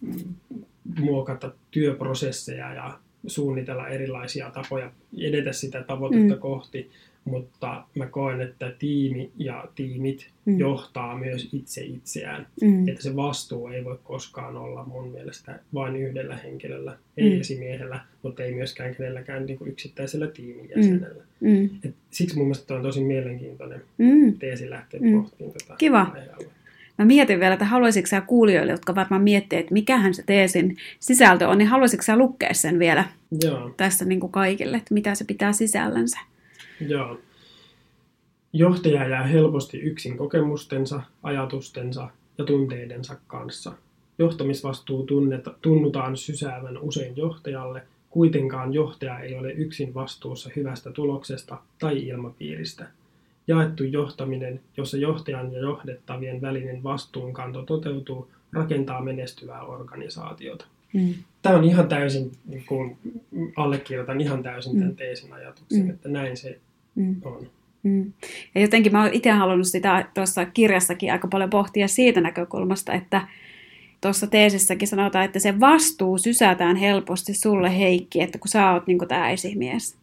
muokata 1.01 1.53
työprosesseja 1.71 2.75
ja 2.75 2.99
suunnitella 3.27 3.89
erilaisia 3.89 4.51
tapoja 4.51 4.91
edetä 5.19 5.53
sitä 5.53 5.83
tavoitetta 5.83 6.35
mm. 6.35 6.41
kohti, 6.41 6.91
mutta 7.27 7.85
mä 7.95 8.07
koen, 8.07 8.41
että 8.41 8.73
tiimi 8.79 9.31
ja 9.39 9.65
tiimit 9.75 10.31
mm. 10.45 10.59
johtaa 10.59 11.19
myös 11.19 11.49
itse 11.53 11.81
itseään. 11.85 12.47
Mm. 12.63 12.89
Että 12.89 13.03
se 13.03 13.17
vastuu 13.17 13.67
ei 13.69 13.85
voi 13.85 13.99
koskaan 14.05 14.57
olla 14.57 14.85
mun 14.85 15.09
mielestä 15.09 15.59
vain 15.75 15.97
yhdellä 15.97 16.37
henkilöllä, 16.37 16.97
ei 17.17 17.31
mm. 17.31 17.41
esimiehellä, 17.41 18.01
mutta 18.23 18.43
ei 18.43 18.55
myöskään 18.55 18.95
kenelläkään 18.95 19.47
niin 19.47 19.59
kuin 19.59 19.71
yksittäisellä 19.71 20.27
tiimin 20.27 20.71
jäsenellä. 20.77 21.23
Mm. 21.41 21.71
Et 21.85 21.95
siksi 22.11 22.37
mun 22.37 22.47
mielestä 22.47 22.75
on 22.75 22.83
tosi 22.83 23.01
mielenkiintoinen 23.05 23.83
Mm. 23.99 24.39
teesi 24.39 24.71
lähteä 24.71 25.01
Mm. 25.01 25.13
pohtiin 25.13 25.53
tätä 25.53 25.75
Kiva. 25.79 26.11
aihealuetta. 26.15 26.57
Mä 26.99 27.05
mietin 27.05 27.41
vielä, 27.41 27.53
että 27.53 27.65
haluaisitko 27.65 28.07
sä 28.07 28.21
kuulijoille, 28.21 28.73
jotka 28.73 28.95
varmaan 28.95 29.23
miettii, 29.23 29.59
että 29.59 29.73
mikähän 29.73 30.15
se 30.15 30.23
teesin 30.27 30.77
sisältö 30.99 31.49
on, 31.49 31.59
niin 31.59 31.69
haluaisitko 31.69 32.03
sä 32.03 32.17
lukea 32.17 32.55
sen 32.55 32.79
vielä 32.79 33.05
Joo. 33.45 33.71
tässä 33.77 34.05
niin 34.05 34.21
kuin 34.21 34.33
kaikille, 34.33 34.77
että 34.77 34.95
mitä 34.95 35.15
se 35.15 35.25
pitää 35.25 35.53
sisällänsä? 35.53 36.19
Joo. 36.81 37.19
Johtaja 38.53 39.09
jää 39.09 39.23
helposti 39.23 39.79
yksin 39.79 40.17
kokemustensa, 40.17 41.03
ajatustensa 41.23 42.09
ja 42.39 42.45
tunteidensa 42.45 43.17
kanssa. 43.27 43.73
Johtamisvastuu 44.19 45.07
tunneta, 45.07 45.55
tunnutaan 45.63 46.17
sysäävän 46.17 46.79
usein 46.79 47.17
johtajalle, 47.17 47.83
kuitenkaan 48.11 48.75
johtaja 48.75 49.19
ei 49.19 49.39
ole 49.39 49.53
yksin 49.53 49.95
vastuussa 49.95 50.51
hyvästä 50.57 50.93
tuloksesta 50.93 51.59
tai 51.79 51.99
ilmapiiristä. 52.07 52.87
Jaettu 53.49 53.85
johtaminen, 53.85 54.61
jossa 54.77 54.97
johtajan 54.97 55.53
ja 55.53 55.59
johdettavien 55.59 56.41
välinen 56.41 56.83
vastuunkanto 56.83 57.63
toteutuu, 57.63 58.31
rakentaa 58.53 59.01
menestyvää 59.03 59.63
organisaatiota. 59.63 60.67
Mm. 60.93 61.15
Tämä 61.43 61.57
on 61.57 61.65
ihan 61.65 61.89
täysin, 61.89 62.33
niin 62.47 62.65
kun 62.69 62.97
allekirjoitan 63.57 64.21
ihan 64.21 64.43
täysin 64.43 64.73
tämän 64.73 64.89
Mm. 64.89 64.97
teesin 64.97 65.33
ajatuksen, 65.33 65.83
Mm. 65.83 65.91
että 65.91 66.09
näin 66.09 66.37
se 66.37 66.59
Mm. 66.97 67.17
on. 67.25 67.51
Mm. 67.83 68.13
Ja 68.55 68.61
jotenkin 68.61 68.93
mä 68.93 69.03
oon 69.03 69.13
itse 69.13 69.31
halunnut 69.31 69.67
sitä 69.67 70.09
tuossa 70.15 70.45
kirjassakin 70.45 71.13
aika 71.13 71.29
paljon 71.29 71.51
pohtia 71.51 71.89
siitä 71.89 72.21
näkökulmasta, 72.21 72.93
että 72.93 73.29
tuossa 74.01 74.27
teesissäkin 74.27 74.89
sanotaan, 74.89 75.25
että 75.25 75.39
se 75.39 75.61
vastuu 75.61 76.19
sysätään 76.19 76.77
helposti 76.77 77.35
sulle 77.35 77.79
Heikki, 77.79 78.23
että 78.23 78.39
kun 78.39 78.49
sä 78.49 78.73
oot 78.73 78.87
niin 78.87 78.99
tämä 79.09 79.31
esimies, 79.31 79.97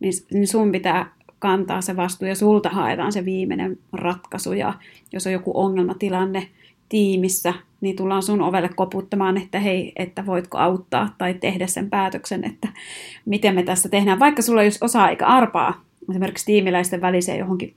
niin, 0.00 0.12
niin 0.32 0.48
sun 0.48 0.72
pitää 0.72 1.12
kantaa 1.38 1.80
se 1.80 1.96
vastuu 1.96 2.28
ja 2.28 2.34
sulta 2.34 2.68
haetaan 2.68 3.12
se 3.12 3.24
viimeinen 3.24 3.78
ratkaisu 3.92 4.52
ja 4.52 4.74
jos 5.12 5.26
on 5.26 5.32
joku 5.32 5.50
ongelmatilanne 5.54 6.48
tiimissä, 6.88 7.54
niin 7.80 7.96
tullaan 7.96 8.22
sun 8.22 8.42
ovelle 8.42 8.68
koputtamaan, 8.76 9.36
että 9.36 9.58
hei, 9.58 9.92
että 9.96 10.26
voitko 10.26 10.58
auttaa 10.58 11.14
tai 11.18 11.34
tehdä 11.34 11.66
sen 11.66 11.90
päätöksen, 11.90 12.44
että 12.44 12.68
miten 13.24 13.54
me 13.54 13.62
tässä 13.62 13.88
tehdään. 13.88 14.18
Vaikka 14.18 14.42
sulla 14.42 14.62
ei 14.62 14.66
olisi 14.66 14.78
osa-aika 14.82 15.26
arpaa 15.26 15.84
esimerkiksi 16.10 16.46
tiimiläisten 16.46 17.00
väliseen 17.00 17.38
johonkin 17.38 17.74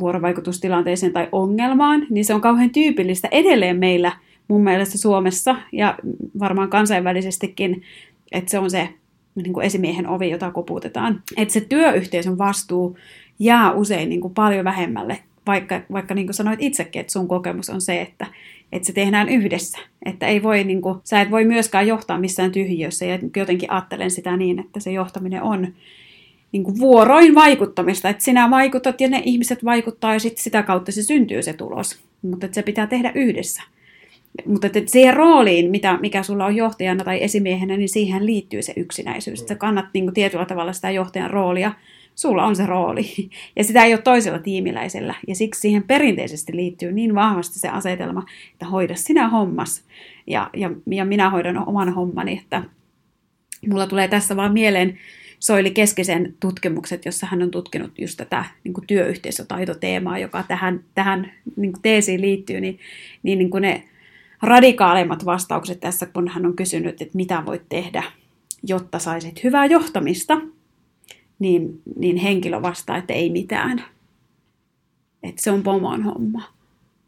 vuorovaikutustilanteeseen 0.00 1.12
tai 1.12 1.28
ongelmaan, 1.32 2.06
niin 2.10 2.24
se 2.24 2.34
on 2.34 2.40
kauhean 2.40 2.70
tyypillistä 2.70 3.28
edelleen 3.30 3.76
meillä 3.76 4.12
mun 4.48 4.64
mielestä 4.64 4.98
Suomessa 4.98 5.56
ja 5.72 5.98
varmaan 6.40 6.70
kansainvälisestikin, 6.70 7.82
että 8.32 8.50
se 8.50 8.58
on 8.58 8.70
se 8.70 8.88
niin 9.34 9.52
kuin 9.52 9.66
esimiehen 9.66 10.08
ovi, 10.08 10.30
jota 10.30 10.50
koputetaan. 10.50 11.22
Että 11.36 11.54
se 11.54 11.60
työyhteisön 11.60 12.38
vastuu 12.38 12.98
jää 13.38 13.72
usein 13.72 14.08
niin 14.08 14.20
kuin 14.20 14.34
paljon 14.34 14.64
vähemmälle, 14.64 15.18
vaikka, 15.46 15.80
vaikka 15.92 16.14
niin 16.14 16.26
kuin 16.26 16.34
sanoit 16.34 16.62
itsekin, 16.62 17.00
että 17.00 17.12
sun 17.12 17.28
kokemus 17.28 17.70
on 17.70 17.80
se, 17.80 18.00
että, 18.00 18.26
että 18.72 18.86
se 18.86 18.92
tehdään 18.92 19.28
yhdessä. 19.28 19.78
Että 20.04 20.26
ei 20.26 20.42
voi, 20.42 20.64
niin 20.64 20.82
kuin, 20.82 20.98
sä 21.04 21.20
et 21.20 21.30
voi 21.30 21.44
myöskään 21.44 21.86
johtaa 21.86 22.18
missään 22.18 22.52
tyhjiössä 22.52 23.04
ja 23.04 23.18
jotenkin 23.36 23.70
ajattelen 23.70 24.10
sitä 24.10 24.36
niin, 24.36 24.58
että 24.58 24.80
se 24.80 24.92
johtaminen 24.92 25.42
on 25.42 25.68
niin 26.52 26.64
kuin 26.64 26.78
vuoroin 26.78 27.34
vaikuttamista, 27.34 28.08
että 28.08 28.24
sinä 28.24 28.50
vaikutat 28.50 29.00
ja 29.00 29.08
ne 29.08 29.22
ihmiset 29.24 29.64
vaikuttaa 29.64 30.12
ja 30.12 30.20
sitten 30.20 30.44
sitä 30.44 30.62
kautta 30.62 30.92
se 30.92 31.02
syntyy 31.02 31.42
se 31.42 31.52
tulos. 31.52 32.00
Mutta 32.22 32.48
se 32.52 32.62
pitää 32.62 32.86
tehdä 32.86 33.12
yhdessä. 33.14 33.62
Mutta 34.46 34.66
että 34.66 34.80
siihen 34.86 35.14
rooliin, 35.14 35.70
mitä, 35.70 35.98
mikä 36.00 36.22
sulla 36.22 36.46
on 36.46 36.56
johtajana 36.56 37.04
tai 37.04 37.22
esimiehenä, 37.22 37.76
niin 37.76 37.88
siihen 37.88 38.26
liittyy 38.26 38.62
se 38.62 38.72
yksinäisyys. 38.76 39.44
Sä 39.46 39.54
kannat 39.54 39.86
niin 39.94 40.04
kuin 40.04 40.14
tietyllä 40.14 40.44
tavalla 40.44 40.72
sitä 40.72 40.90
johtajan 40.90 41.30
roolia. 41.30 41.72
Sulla 42.14 42.44
on 42.44 42.56
se 42.56 42.66
rooli. 42.66 43.06
Ja 43.56 43.64
sitä 43.64 43.84
ei 43.84 43.94
ole 43.94 44.02
toisella 44.02 44.38
tiimiläisellä. 44.38 45.14
Ja 45.28 45.34
siksi 45.34 45.60
siihen 45.60 45.82
perinteisesti 45.82 46.56
liittyy 46.56 46.92
niin 46.92 47.14
vahvasti 47.14 47.58
se 47.58 47.68
asetelma, 47.68 48.26
että 48.52 48.66
hoida 48.66 48.94
sinä 48.94 49.28
hommas. 49.28 49.84
Ja, 50.26 50.50
ja, 50.56 50.70
ja 50.86 51.04
minä 51.04 51.30
hoidan 51.30 51.68
oman 51.68 51.94
hommani. 51.94 52.40
Että 52.42 52.62
mulla 53.68 53.86
tulee 53.86 54.08
tässä 54.08 54.36
vaan 54.36 54.52
mieleen 54.52 54.98
Soili 55.40 55.70
Keskisen 55.70 56.34
tutkimukset, 56.40 57.04
jossa 57.04 57.26
hän 57.26 57.42
on 57.42 57.50
tutkinut 57.50 57.98
just 57.98 58.16
tätä 58.16 58.44
niin 58.64 58.74
kuin 58.74 58.86
työyhteisötaitoteemaa, 58.86 60.18
joka 60.18 60.42
tähän, 60.42 60.84
tähän 60.94 61.32
niin 61.56 61.72
kuin 61.72 61.82
teesiin 61.82 62.20
liittyy, 62.20 62.60
niin, 62.60 62.78
niin, 63.22 63.38
niin 63.38 63.50
kuin 63.50 63.62
ne 63.62 63.88
radikaalimmat 64.42 65.24
vastaukset 65.24 65.80
tässä, 65.80 66.06
kun 66.06 66.28
hän 66.28 66.46
on 66.46 66.56
kysynyt, 66.56 67.02
että 67.02 67.16
mitä 67.16 67.42
voit 67.46 67.62
tehdä, 67.68 68.02
jotta 68.62 68.98
saisit 68.98 69.44
hyvää 69.44 69.66
johtamista, 69.66 70.40
niin, 71.38 71.82
niin 71.96 72.16
henkilö 72.16 72.62
vastaa, 72.62 72.96
että 72.96 73.12
ei 73.12 73.30
mitään. 73.30 73.84
Että 75.22 75.42
se 75.42 75.50
on 75.50 75.62
pomon 75.62 76.02
homma 76.02 76.42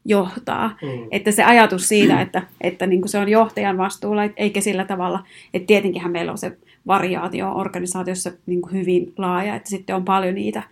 johtaa. 0.05 0.69
Mm. 0.69 1.09
Että 1.11 1.31
se 1.31 1.45
ajatus 1.45 1.89
siitä, 1.89 2.21
että, 2.21 2.43
että 2.61 2.87
niin 2.87 3.01
kuin 3.01 3.09
se 3.09 3.19
on 3.19 3.29
johtajan 3.29 3.79
vastuulla, 3.79 4.23
eikä 4.37 4.61
sillä 4.61 4.85
tavalla, 4.85 5.25
että 5.55 5.67
tietenkinhän 5.67 6.13
meillä 6.13 6.33
on 6.33 6.39
se 6.39 6.57
variaatio 6.87 7.53
organisaatiossa 7.53 8.33
niin 8.47 8.63
kuin 8.63 8.73
hyvin 8.73 9.13
laaja, 9.19 9.55
että 9.55 9.71
sitten 9.71 9.97
on 9.97 10.05
paljon 10.05 10.35
niitä, 10.35 10.63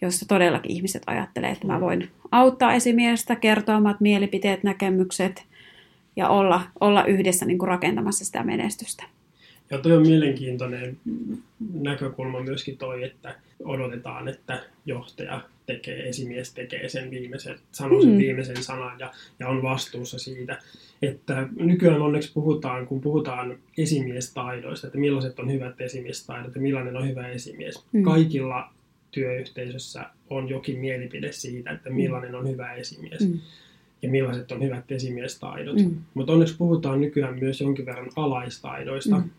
joissa 0.00 0.28
todellakin 0.28 0.72
ihmiset 0.72 1.02
ajattelee, 1.06 1.50
että 1.50 1.66
mä 1.66 1.80
voin 1.80 2.08
auttaa 2.30 2.74
esimiestä, 2.74 3.36
kertoa 3.36 3.76
omat 3.76 4.00
mielipiteet, 4.00 4.62
näkemykset 4.62 5.44
ja 6.16 6.28
olla, 6.28 6.60
olla 6.80 7.04
yhdessä 7.04 7.46
niin 7.46 7.58
kuin 7.58 7.68
rakentamassa 7.68 8.24
sitä 8.24 8.42
menestystä. 8.42 9.04
Ja 9.70 9.78
toi 9.78 9.92
on 9.92 10.02
mielenkiintoinen 10.02 10.96
näkökulma 11.74 12.40
myöskin 12.40 12.78
toi, 12.78 13.04
että 13.04 13.34
odotetaan, 13.64 14.28
että 14.28 14.62
johtaja 14.86 15.40
tekee, 15.66 16.08
esimies 16.08 16.52
tekee 16.52 16.88
sen 16.88 17.10
viimeisen, 17.10 17.58
sanoo 17.72 18.00
sen 18.00 18.10
Mm. 18.10 18.18
viimeisen 18.18 18.62
sanan 18.62 19.00
ja, 19.00 19.12
ja 19.38 19.48
on 19.48 19.62
vastuussa 19.62 20.18
siitä. 20.18 20.58
Että 21.06 21.48
nykyään 21.56 22.02
onneksi 22.02 22.32
puhutaan, 22.32 22.86
kun 22.86 23.00
puhutaan 23.00 23.58
esimiestaidoista, 23.78 24.86
että 24.86 24.98
millaiset 24.98 25.38
on 25.38 25.52
hyvät 25.52 25.80
esimiestaidot 25.80 26.54
ja 26.54 26.60
millainen 26.60 26.96
on 26.96 27.08
hyvä 27.08 27.28
esimies. 27.28 27.84
Mm. 27.92 28.02
Kaikilla 28.02 28.70
työyhteisössä 29.10 30.10
on 30.30 30.48
jokin 30.48 30.78
mielipide 30.78 31.32
siitä, 31.32 31.70
että 31.70 31.90
millainen 31.90 32.34
on 32.34 32.48
hyvä 32.48 32.72
esimies. 32.72 33.20
Mm 33.20 33.40
ja 34.04 34.10
millaiset 34.10 34.52
on 34.52 34.62
hyvät 34.62 34.92
esimiestaidot. 34.92 35.76
Mm. 35.76 35.96
Mutta 36.14 36.32
onneksi 36.32 36.56
puhutaan 36.56 37.00
nykyään 37.00 37.38
myös 37.38 37.60
jonkin 37.60 37.86
verran 37.86 38.10
alaistaidoista, 38.16 39.18
mm. 39.18 39.30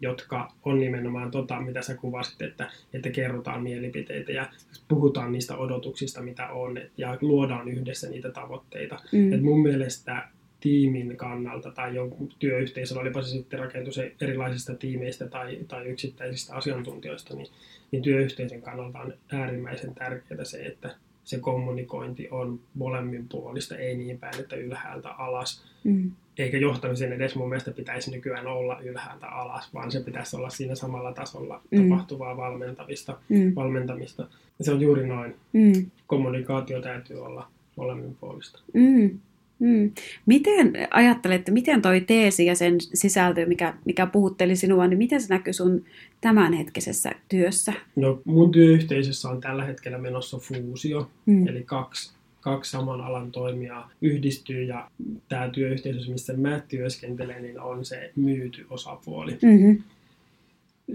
jotka 0.00 0.52
on 0.64 0.80
nimenomaan 0.80 1.30
tota, 1.30 1.60
mitä 1.60 1.82
sä 1.82 1.94
kuvasit, 1.94 2.42
että, 2.42 2.70
että 2.92 3.10
kerrotaan 3.10 3.62
mielipiteitä 3.62 4.32
ja 4.32 4.48
puhutaan 4.88 5.32
niistä 5.32 5.56
odotuksista, 5.56 6.22
mitä 6.22 6.48
on, 6.48 6.78
ja 6.96 7.18
luodaan 7.20 7.68
yhdessä 7.68 8.10
niitä 8.10 8.30
tavoitteita. 8.30 9.00
Mm. 9.12 9.32
Et 9.32 9.42
mun 9.42 9.62
mielestä 9.62 10.28
tiimin 10.60 11.16
kannalta 11.16 11.70
tai 11.70 11.94
jonkun 11.94 12.28
työyhteisöllä, 12.38 13.02
olipa 13.02 13.22
se 13.22 13.28
sitten 13.28 13.58
rakentus 13.58 14.00
erilaisista 14.20 14.74
tiimeistä 14.74 15.28
tai, 15.28 15.58
tai 15.68 15.86
yksittäisistä 15.86 16.54
asiantuntijoista, 16.54 17.36
niin, 17.36 17.48
niin 17.90 18.02
työyhteisön 18.02 18.62
kannalta 18.62 18.98
on 18.98 19.14
äärimmäisen 19.32 19.94
tärkeää 19.94 20.44
se, 20.44 20.58
että 20.58 20.94
se 21.24 21.38
kommunikointi 21.38 22.28
on 22.30 22.60
molemmin 22.74 23.28
puolista, 23.28 23.76
ei 23.76 23.96
niin 23.96 24.18
päin, 24.18 24.40
että 24.40 24.56
ylhäältä 24.56 25.08
alas. 25.08 25.64
Mm. 25.84 26.10
Eikä 26.38 26.58
johtamisen 26.58 27.12
edes 27.12 27.34
mun 27.34 27.48
mielestä 27.48 27.70
pitäisi 27.70 28.10
nykyään 28.10 28.46
olla 28.46 28.80
ylhäältä 28.80 29.26
alas, 29.26 29.74
vaan 29.74 29.90
se 29.90 30.00
pitäisi 30.00 30.36
olla 30.36 30.50
siinä 30.50 30.74
samalla 30.74 31.12
tasolla 31.12 31.62
mm. 31.70 31.82
tapahtuvaa 31.82 32.36
valmentavista, 32.36 33.18
mm. 33.28 33.54
valmentamista. 33.54 34.26
Ja 34.58 34.64
se 34.64 34.72
on 34.72 34.80
juuri 34.80 35.06
noin. 35.06 35.34
Mm. 35.52 35.90
Kommunikaatio 36.06 36.80
täytyy 36.80 37.24
olla 37.24 37.48
molemmin 37.76 38.16
puolista. 38.20 38.60
Mm. 38.74 39.18
Mm. 39.60 39.90
Miten 40.26 40.72
ajattelette, 40.90 41.52
miten 41.52 41.82
toi 41.82 42.00
teesi 42.00 42.46
ja 42.46 42.54
sen 42.54 42.80
sisältö, 42.80 43.46
mikä, 43.46 43.74
mikä 43.84 44.06
puhutteli 44.06 44.56
sinua, 44.56 44.86
niin 44.86 44.98
miten 44.98 45.20
se 45.20 45.34
näkyy 45.34 45.52
sun 45.52 45.84
tämänhetkisessä 46.20 47.12
työssä? 47.28 47.72
No 47.96 48.22
mun 48.24 48.50
työyhteisössä 48.50 49.28
on 49.28 49.40
tällä 49.40 49.64
hetkellä 49.64 49.98
menossa 49.98 50.38
fuusio, 50.38 51.10
mm. 51.26 51.48
eli 51.48 51.62
kaksi, 51.62 52.12
kaksi 52.40 52.70
saman 52.70 53.00
alan 53.00 53.32
toimijaa 53.32 53.90
yhdistyy 54.00 54.62
ja 54.62 54.90
tämä 55.28 55.48
työyhteisö, 55.48 56.12
missä 56.12 56.32
mä 56.32 56.60
työskentelen, 56.68 57.42
niin 57.42 57.60
on 57.60 57.84
se 57.84 58.12
myyty 58.16 58.66
osapuoli. 58.70 59.38
Mm-hmm. 59.42 59.82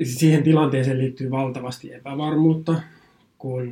Siihen 0.03 0.43
tilanteeseen 0.43 0.97
liittyy 0.97 1.31
valtavasti 1.31 1.93
epävarmuutta 1.93 2.81
kun, 3.37 3.71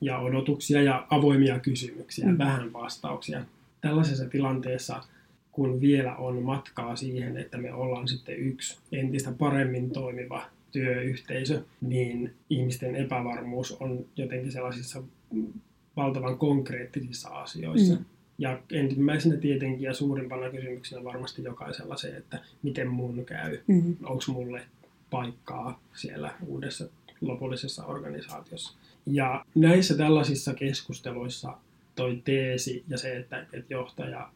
ja 0.00 0.18
odotuksia 0.18 0.82
ja 0.82 1.06
avoimia 1.10 1.58
kysymyksiä, 1.58 2.26
mm. 2.26 2.38
vähän 2.38 2.72
vastauksia 2.72 3.44
tällaisessa 3.82 4.28
tilanteessa, 4.28 5.04
kun 5.52 5.80
vielä 5.80 6.16
on 6.16 6.42
matkaa 6.42 6.96
siihen, 6.96 7.36
että 7.36 7.58
me 7.58 7.72
ollaan 7.72 8.08
sitten 8.08 8.36
yksi 8.36 8.78
entistä 8.92 9.32
paremmin 9.38 9.90
toimiva 9.90 10.42
työyhteisö, 10.70 11.62
niin 11.80 12.34
ihmisten 12.50 12.96
epävarmuus 12.96 13.76
on 13.80 14.04
jotenkin 14.16 14.52
sellaisissa 14.52 15.02
valtavan 15.96 16.38
konkreettisissa 16.38 17.28
asioissa. 17.28 17.94
Mm. 17.94 18.04
Ja 18.38 18.60
ensimmäisenä 18.72 19.36
tietenkin 19.36 19.82
ja 19.82 19.94
suurimpana 19.94 20.50
kysymyksenä 20.50 21.04
varmasti 21.04 21.42
jokaisella 21.42 21.96
se, 21.96 22.08
että 22.08 22.38
miten 22.62 22.88
mun 22.88 23.24
käy, 23.24 23.58
mm. 23.66 23.96
onko 24.02 24.24
mulle 24.28 24.62
paikkaa 25.10 25.80
siellä 25.94 26.34
uudessa 26.46 26.84
lopullisessa 27.20 27.84
organisaatiossa. 27.84 28.74
Ja 29.06 29.44
näissä 29.54 29.96
tällaisissa 29.96 30.54
keskusteluissa 30.54 31.58
toi 31.94 32.22
teesi 32.24 32.84
ja 32.88 32.98
se, 32.98 33.16
että, 33.16 33.46
että 33.52 33.74
johtaja 33.74 34.28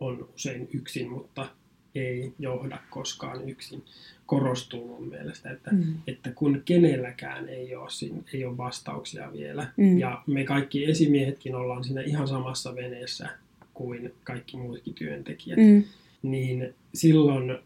on 0.00 0.28
usein 0.34 0.68
yksin, 0.74 1.10
mutta 1.10 1.48
ei 1.94 2.32
johda 2.38 2.78
koskaan 2.90 3.48
yksin, 3.48 3.84
korostuu 4.26 4.88
mun 4.88 5.08
mielestä, 5.08 5.50
että, 5.50 5.70
mm. 5.70 5.94
että 6.06 6.30
kun 6.30 6.62
kenelläkään 6.64 7.48
ei 7.48 7.74
ole, 7.76 7.90
siinä, 7.90 8.22
ei 8.34 8.44
ole 8.44 8.56
vastauksia 8.56 9.32
vielä, 9.32 9.66
mm. 9.76 9.98
ja 9.98 10.22
me 10.26 10.44
kaikki 10.44 10.84
esimiehetkin 10.84 11.54
ollaan 11.54 11.84
siinä 11.84 12.00
ihan 12.00 12.28
samassa 12.28 12.74
veneessä 12.74 13.28
kuin 13.74 14.14
kaikki 14.24 14.56
muutkin 14.56 14.94
työntekijät, 14.94 15.58
mm. 15.58 15.84
niin 16.22 16.74
silloin 16.94 17.58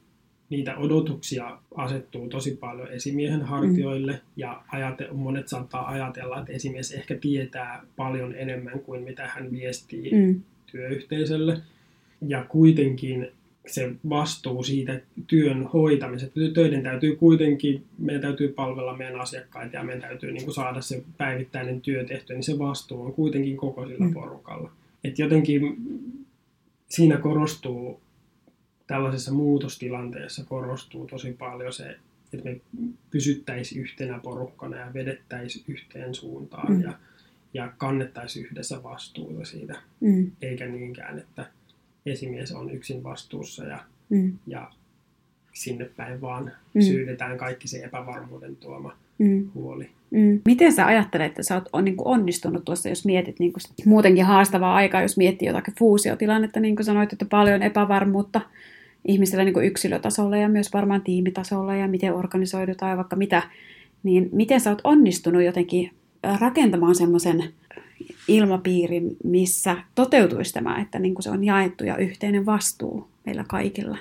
niitä 0.51 0.77
odotuksia 0.77 1.59
asettuu 1.75 2.29
tosi 2.29 2.57
paljon 2.61 2.93
esimiehen 2.93 3.43
hartioille 3.43 4.13
mm. 4.13 4.19
ja 4.37 4.63
ajate, 4.73 5.09
monet 5.13 5.49
saattaa 5.49 5.89
ajatella, 5.89 6.41
että 6.41 6.53
esimies 6.53 6.93
ehkä 6.93 7.15
tietää 7.15 7.85
paljon 7.97 8.35
enemmän 8.35 8.81
kuin 8.81 9.03
mitä 9.03 9.27
hän 9.27 9.51
viestii 9.51 10.11
mm. 10.13 10.43
työyhteisölle. 10.73 11.59
Ja 12.27 12.45
kuitenkin 12.49 13.29
se 13.67 13.93
vastuu 14.09 14.63
siitä 14.63 15.01
työn 15.27 15.67
hoitamisesta, 15.67 16.41
töiden 16.55 16.83
täytyy 16.83 17.17
kuitenkin, 17.17 17.85
meidän 17.99 18.23
täytyy 18.23 18.49
palvella 18.49 18.97
meidän 18.97 19.21
asiakkaita 19.21 19.77
ja 19.77 19.83
meidän 19.83 20.03
täytyy 20.03 20.33
niin 20.33 20.45
kuin 20.45 20.55
saada 20.55 20.81
se 20.81 21.03
päivittäinen 21.19 21.81
työ 21.81 22.05
tehtyä, 22.05 22.37
niin 22.37 22.45
se 22.45 22.59
vastuu 22.59 23.03
on 23.03 23.13
kuitenkin 23.13 23.57
koko 23.57 23.87
sillä 23.87 24.07
mm. 24.07 24.15
porukalla. 24.15 24.71
Et 25.05 25.19
jotenkin 25.19 25.77
siinä 26.89 27.17
korostuu 27.17 28.01
tällaisessa 28.91 29.33
muutostilanteessa 29.33 30.45
korostuu 30.45 31.07
tosi 31.07 31.33
paljon 31.33 31.73
se, 31.73 31.97
että 32.33 32.49
me 32.49 32.61
pysyttäisiin 33.11 33.81
yhtenä 33.81 34.19
porukkana 34.19 34.77
ja 34.77 34.95
vedettäisiin 34.95 35.65
yhteen 35.69 36.15
suuntaan 36.15 36.73
mm. 36.73 36.83
ja, 36.83 36.93
ja 37.55 37.73
kannettaisiin 37.79 38.47
yhdessä 38.47 38.83
vastuuta 38.83 39.45
siitä, 39.45 39.79
mm. 40.01 40.31
eikä 40.43 40.67
niinkään, 40.67 41.19
että 41.19 41.47
esimies 42.07 42.53
on 42.53 42.71
yksin 42.71 43.03
vastuussa 43.03 43.65
ja, 43.65 43.85
mm. 44.09 44.39
ja 44.47 44.71
sinne 45.53 45.85
päin 45.85 46.21
vaan 46.21 46.53
mm. 46.75 46.81
syydetään 46.81 47.39
kaikki 47.39 47.69
se 47.69 47.79
epävarmuuden 47.79 48.57
tuoma 48.57 48.97
mm. 49.19 49.51
huoli. 49.55 49.91
Mm. 50.11 50.41
Miten 50.45 50.73
sä 50.73 50.87
ajattelet, 50.87 51.27
että 51.27 51.43
sä 51.43 51.55
oot 51.55 51.69
on, 51.73 51.85
niin 51.85 51.97
onnistunut 51.99 52.65
tuossa, 52.65 52.89
jos 52.89 53.05
mietit 53.05 53.39
niin 53.39 53.53
kuin, 53.53 53.63
muutenkin 53.85 54.25
haastavaa 54.25 54.75
aikaa, 54.75 55.03
jos 55.03 55.17
miettii 55.17 55.49
jotakin 55.49 55.75
fuusiotilannetta, 55.79 56.61
niin 56.61 56.77
kuin 56.77 56.87
sanoit, 56.87 57.13
että 57.13 57.25
paljon 57.25 57.63
epävarmuutta, 57.63 58.41
ihmisellä 59.09 59.45
niin 59.45 59.65
yksilötasolla 59.65 60.37
ja 60.37 60.49
myös 60.49 60.73
varmaan 60.73 61.03
tiimitasolla 61.03 61.75
ja 61.75 61.89
miten 61.89 62.15
organisoidutaan 62.15 62.91
ja 62.91 62.97
vaikka 62.97 63.17
mitä, 63.17 63.43
niin 64.03 64.29
miten 64.33 64.61
sä 64.61 64.71
oot 64.71 64.81
onnistunut 64.85 65.43
jotenkin 65.43 65.91
rakentamaan 66.41 66.95
semmoisen 66.95 67.45
ilmapiirin, 68.29 69.17
missä 69.25 69.77
toteutuisi 69.95 70.53
tämä, 70.53 70.81
että 70.81 70.99
niin 70.99 71.15
kuin 71.15 71.23
se 71.23 71.31
on 71.31 71.45
jaettu 71.45 71.85
ja 71.85 71.97
yhteinen 71.97 72.47
vastuu 72.47 73.09
meillä 73.27 73.45
kaikilla? 73.49 73.99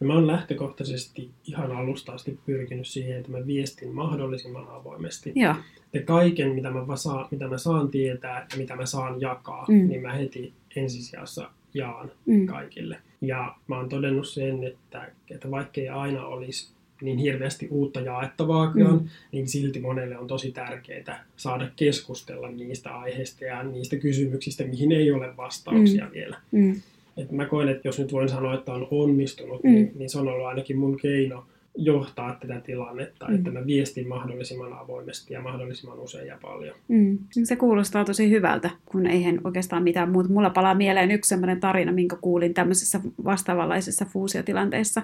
No 0.00 0.06
mä 0.06 0.14
oon 0.14 0.26
lähtökohtaisesti 0.26 1.30
ihan 1.46 1.72
alusta 1.72 2.12
asti 2.12 2.38
pyrkinyt 2.46 2.86
siihen, 2.86 3.18
että 3.18 3.30
mä 3.30 3.46
viestin 3.46 3.94
mahdollisimman 3.94 4.68
avoimesti. 4.68 5.32
Joo. 5.34 5.54
Ja 5.92 6.02
kaiken, 6.02 6.54
mitä 6.54 6.70
mä, 6.70 6.96
saan, 6.96 7.28
mitä 7.30 7.48
mä 7.48 7.58
saan 7.58 7.88
tietää 7.88 8.46
ja 8.52 8.58
mitä 8.58 8.76
mä 8.76 8.86
saan 8.86 9.20
jakaa, 9.20 9.66
mm. 9.68 9.88
niin 9.88 10.02
mä 10.02 10.12
heti 10.12 10.52
ensisijassa 10.76 11.50
jaan 11.74 12.10
mm. 12.26 12.46
kaikille. 12.46 12.96
Ja 13.22 13.54
mä 13.66 13.76
oon 13.76 13.88
todennut 13.88 14.28
sen, 14.28 14.64
että, 14.64 15.10
että 15.30 15.50
vaikkei 15.50 15.88
aina 15.88 16.26
olisi 16.26 16.72
niin 17.02 17.18
hirveästi 17.18 17.68
uutta 17.70 18.00
jaettavaakaan, 18.00 18.94
mm. 18.94 19.08
niin 19.32 19.48
silti 19.48 19.80
monelle 19.80 20.18
on 20.18 20.26
tosi 20.26 20.52
tärkeää 20.52 21.24
saada 21.36 21.68
keskustella 21.76 22.50
niistä 22.50 22.90
aiheista 22.90 23.44
ja 23.44 23.62
niistä 23.62 23.96
kysymyksistä, 23.96 24.64
mihin 24.64 24.92
ei 24.92 25.12
ole 25.12 25.36
vastauksia 25.36 26.04
mm. 26.04 26.12
vielä. 26.12 26.36
Mm. 26.52 26.80
Et 27.16 27.30
mä 27.30 27.46
koen, 27.46 27.68
että 27.68 27.88
jos 27.88 27.98
nyt 27.98 28.12
voin 28.12 28.28
sanoa, 28.28 28.54
että 28.54 28.72
on 28.72 28.88
onnistunut, 28.90 29.64
mm. 29.64 29.70
niin, 29.70 29.92
niin 29.94 30.10
se 30.10 30.18
on 30.18 30.28
ollut 30.28 30.46
ainakin 30.46 30.78
mun 30.78 30.98
keino 31.00 31.46
johtaa 31.74 32.36
tätä 32.40 32.60
tilannetta, 32.60 33.28
mm. 33.28 33.34
että 33.34 33.50
mä 33.50 33.66
viestin 33.66 34.08
mahdollisimman 34.08 34.72
avoimesti 34.72 35.34
ja 35.34 35.40
mahdollisimman 35.40 35.98
usein 35.98 36.26
ja 36.26 36.38
paljon. 36.42 36.74
Mm. 36.88 37.18
Se 37.44 37.56
kuulostaa 37.56 38.04
tosi 38.04 38.30
hyvältä, 38.30 38.70
kun 38.86 39.06
eihän 39.06 39.40
oikeastaan 39.44 39.82
mitään 39.82 40.10
muuta. 40.10 40.28
Mulla 40.28 40.50
palaa 40.50 40.74
mieleen 40.74 41.10
yksi 41.10 41.28
sellainen 41.28 41.60
tarina, 41.60 41.92
minkä 41.92 42.16
kuulin 42.20 42.54
tämmöisessä 42.54 43.00
vastaavanlaisessa 43.24 44.04
fuusiotilanteessa, 44.04 45.02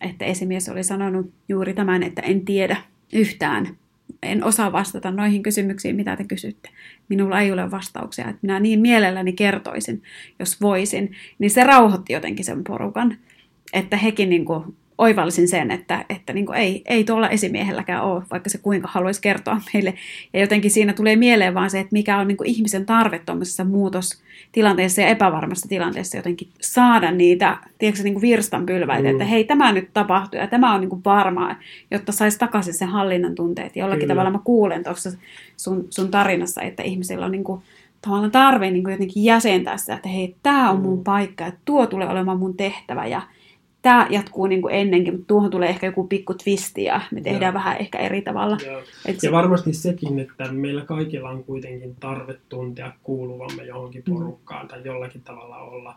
että 0.00 0.24
esimies 0.24 0.68
oli 0.68 0.84
sanonut 0.84 1.32
juuri 1.48 1.74
tämän, 1.74 2.02
että 2.02 2.22
en 2.22 2.44
tiedä 2.44 2.76
yhtään, 3.12 3.76
en 4.22 4.44
osaa 4.44 4.72
vastata 4.72 5.10
noihin 5.10 5.42
kysymyksiin, 5.42 5.96
mitä 5.96 6.16
te 6.16 6.24
kysytte. 6.24 6.70
Minulla 7.08 7.40
ei 7.40 7.52
ole 7.52 7.70
vastauksia, 7.70 8.28
että 8.28 8.38
minä 8.42 8.60
niin 8.60 8.80
mielelläni 8.80 9.32
kertoisin, 9.32 10.02
jos 10.38 10.60
voisin. 10.60 11.12
Niin 11.38 11.50
se 11.50 11.64
rauhoitti 11.64 12.12
jotenkin 12.12 12.44
sen 12.44 12.64
porukan, 12.64 13.16
että 13.72 13.96
hekin 13.96 14.30
niin 14.30 14.44
kuin 14.44 14.76
oivallisin 14.98 15.48
sen, 15.48 15.70
että, 15.70 16.04
että 16.08 16.32
niin 16.32 16.46
kuin 16.46 16.58
ei, 16.58 16.82
ei 16.86 17.04
tuolla 17.04 17.28
esimiehelläkään 17.28 18.04
ole, 18.04 18.22
vaikka 18.30 18.50
se 18.50 18.58
kuinka 18.58 18.88
haluaisi 18.92 19.20
kertoa 19.20 19.60
meille. 19.74 19.94
Ja 20.32 20.40
jotenkin 20.40 20.70
siinä 20.70 20.92
tulee 20.92 21.16
mieleen 21.16 21.54
vaan 21.54 21.70
se, 21.70 21.80
että 21.80 21.92
mikä 21.92 22.18
on 22.18 22.28
niin 22.28 22.36
kuin 22.36 22.48
ihmisen 22.48 22.86
tarve 22.86 23.18
tuommoisessa 23.18 23.64
muutostilanteessa 23.64 25.00
ja 25.00 25.08
epävarmassa 25.08 25.68
tilanteessa 25.68 26.16
jotenkin 26.16 26.48
saada 26.60 27.10
niitä, 27.10 27.56
tiedätkö, 27.78 28.02
niin 28.02 28.14
kuin 28.14 28.22
virstanpylväitä, 28.22 29.08
mm. 29.08 29.10
että 29.10 29.24
hei, 29.24 29.44
tämä 29.44 29.72
nyt 29.72 29.90
tapahtuu 29.92 30.40
ja 30.40 30.46
tämä 30.46 30.74
on 30.74 30.80
niin 30.80 30.90
kuin 30.90 31.04
varmaa, 31.04 31.56
jotta 31.90 32.12
saisi 32.12 32.38
takaisin 32.38 32.74
sen 32.74 32.88
hallinnan 32.88 33.34
tunteet. 33.34 33.76
Jollakin 33.76 34.00
Kyllä. 34.00 34.14
tavalla 34.14 34.30
mä 34.30 34.40
kuulen 34.44 34.84
tuossa 34.84 35.10
sun, 35.56 35.86
sun 35.90 36.10
tarinassa, 36.10 36.62
että 36.62 36.82
ihmisillä 36.82 37.26
on 37.26 37.32
niin 37.32 37.44
kuin 37.44 37.62
tavallaan 38.00 38.30
tarve 38.30 38.70
niin 38.70 38.84
kuin 38.84 38.92
jotenkin 38.92 39.24
jäsentää 39.24 39.76
sitä, 39.76 39.94
että 39.94 40.08
hei, 40.08 40.36
tämä 40.42 40.70
on 40.70 40.80
mun 40.80 41.04
paikka 41.04 41.44
ja 41.44 41.52
tuo 41.64 41.86
tulee 41.86 42.08
olemaan 42.08 42.38
mun 42.38 42.56
tehtävä 42.56 43.06
ja 43.06 43.22
tämä 43.82 44.06
jatkuu 44.10 44.46
niin 44.46 44.62
kuin 44.62 44.74
ennenkin, 44.74 45.14
mutta 45.14 45.26
tuohon 45.26 45.50
tulee 45.50 45.68
ehkä 45.68 45.86
joku 45.86 46.06
pikku 46.06 46.34
twisti 46.34 46.84
ja 46.84 47.00
me 47.10 47.20
tehdään 47.20 47.52
Joo. 47.52 47.54
vähän 47.54 47.76
ehkä 47.76 47.98
eri 47.98 48.22
tavalla. 48.22 48.58
Et 49.06 49.22
ja 49.22 49.32
varmasti 49.32 49.72
sekin, 49.72 50.18
että 50.18 50.52
meillä 50.52 50.84
kaikilla 50.84 51.30
on 51.30 51.44
kuitenkin 51.44 51.96
tarve 52.00 52.36
tuntea 52.48 52.92
kuuluvamme 53.02 53.64
johonkin 53.64 54.02
mm. 54.06 54.14
porukkaan 54.14 54.64
mm. 54.64 54.68
tai 54.68 54.80
jollakin 54.84 55.22
tavalla 55.22 55.58
olla 55.58 55.94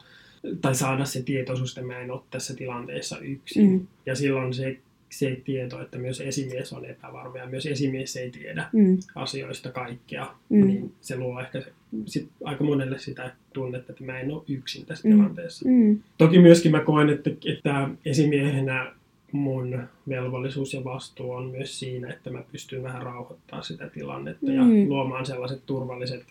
tai 0.61 0.75
saada 0.75 1.05
se 1.05 1.21
tietoisuus, 1.21 1.77
että 1.77 1.87
mä 1.87 1.99
en 1.99 2.11
ole 2.11 2.21
tässä 2.29 2.55
tilanteessa 2.55 3.17
yksin. 3.19 3.69
Mm. 3.69 3.87
Ja 4.05 4.15
silloin 4.15 4.53
se 4.53 4.77
se 5.11 5.41
tieto, 5.43 5.81
että 5.81 5.97
myös 5.97 6.21
esimies 6.21 6.73
on 6.73 6.85
epävarma 6.85 7.37
ja 7.37 7.47
myös 7.47 7.65
esimies 7.65 8.15
ei 8.15 8.31
tiedä 8.31 8.69
mm. 8.73 8.97
asioista 9.15 9.71
kaikkea, 9.71 10.27
mm. 10.49 10.67
niin 10.67 10.93
se 11.01 11.17
luo 11.17 11.39
ehkä 11.39 11.61
se, 11.61 11.73
sit 12.05 12.29
aika 12.43 12.63
monelle 12.63 12.99
sitä 12.99 13.31
tunnetta, 13.53 13.91
että 13.91 14.03
mä 14.03 14.19
en 14.19 14.31
ole 14.31 14.43
yksin 14.47 14.85
tässä 14.85 15.07
mm. 15.07 15.15
tilanteessa. 15.15 15.69
Mm. 15.69 15.99
Toki 16.17 16.39
myöskin 16.39 16.71
mä 16.71 16.79
koen, 16.79 17.09
että, 17.09 17.29
että 17.45 17.89
esimiehenä 18.05 18.91
mun 19.31 19.83
velvollisuus 20.09 20.73
ja 20.73 20.83
vastuu 20.83 21.31
on 21.31 21.49
myös 21.49 21.79
siinä, 21.79 22.09
että 22.09 22.29
mä 22.29 22.43
pystyn 22.51 22.83
vähän 22.83 23.01
rauhoittamaan 23.01 23.63
sitä 23.63 23.89
tilannetta 23.89 24.45
mm. 24.45 24.55
ja 24.55 24.87
luomaan 24.87 25.25
sellaiset 25.25 25.61
turvalliset 25.65 26.25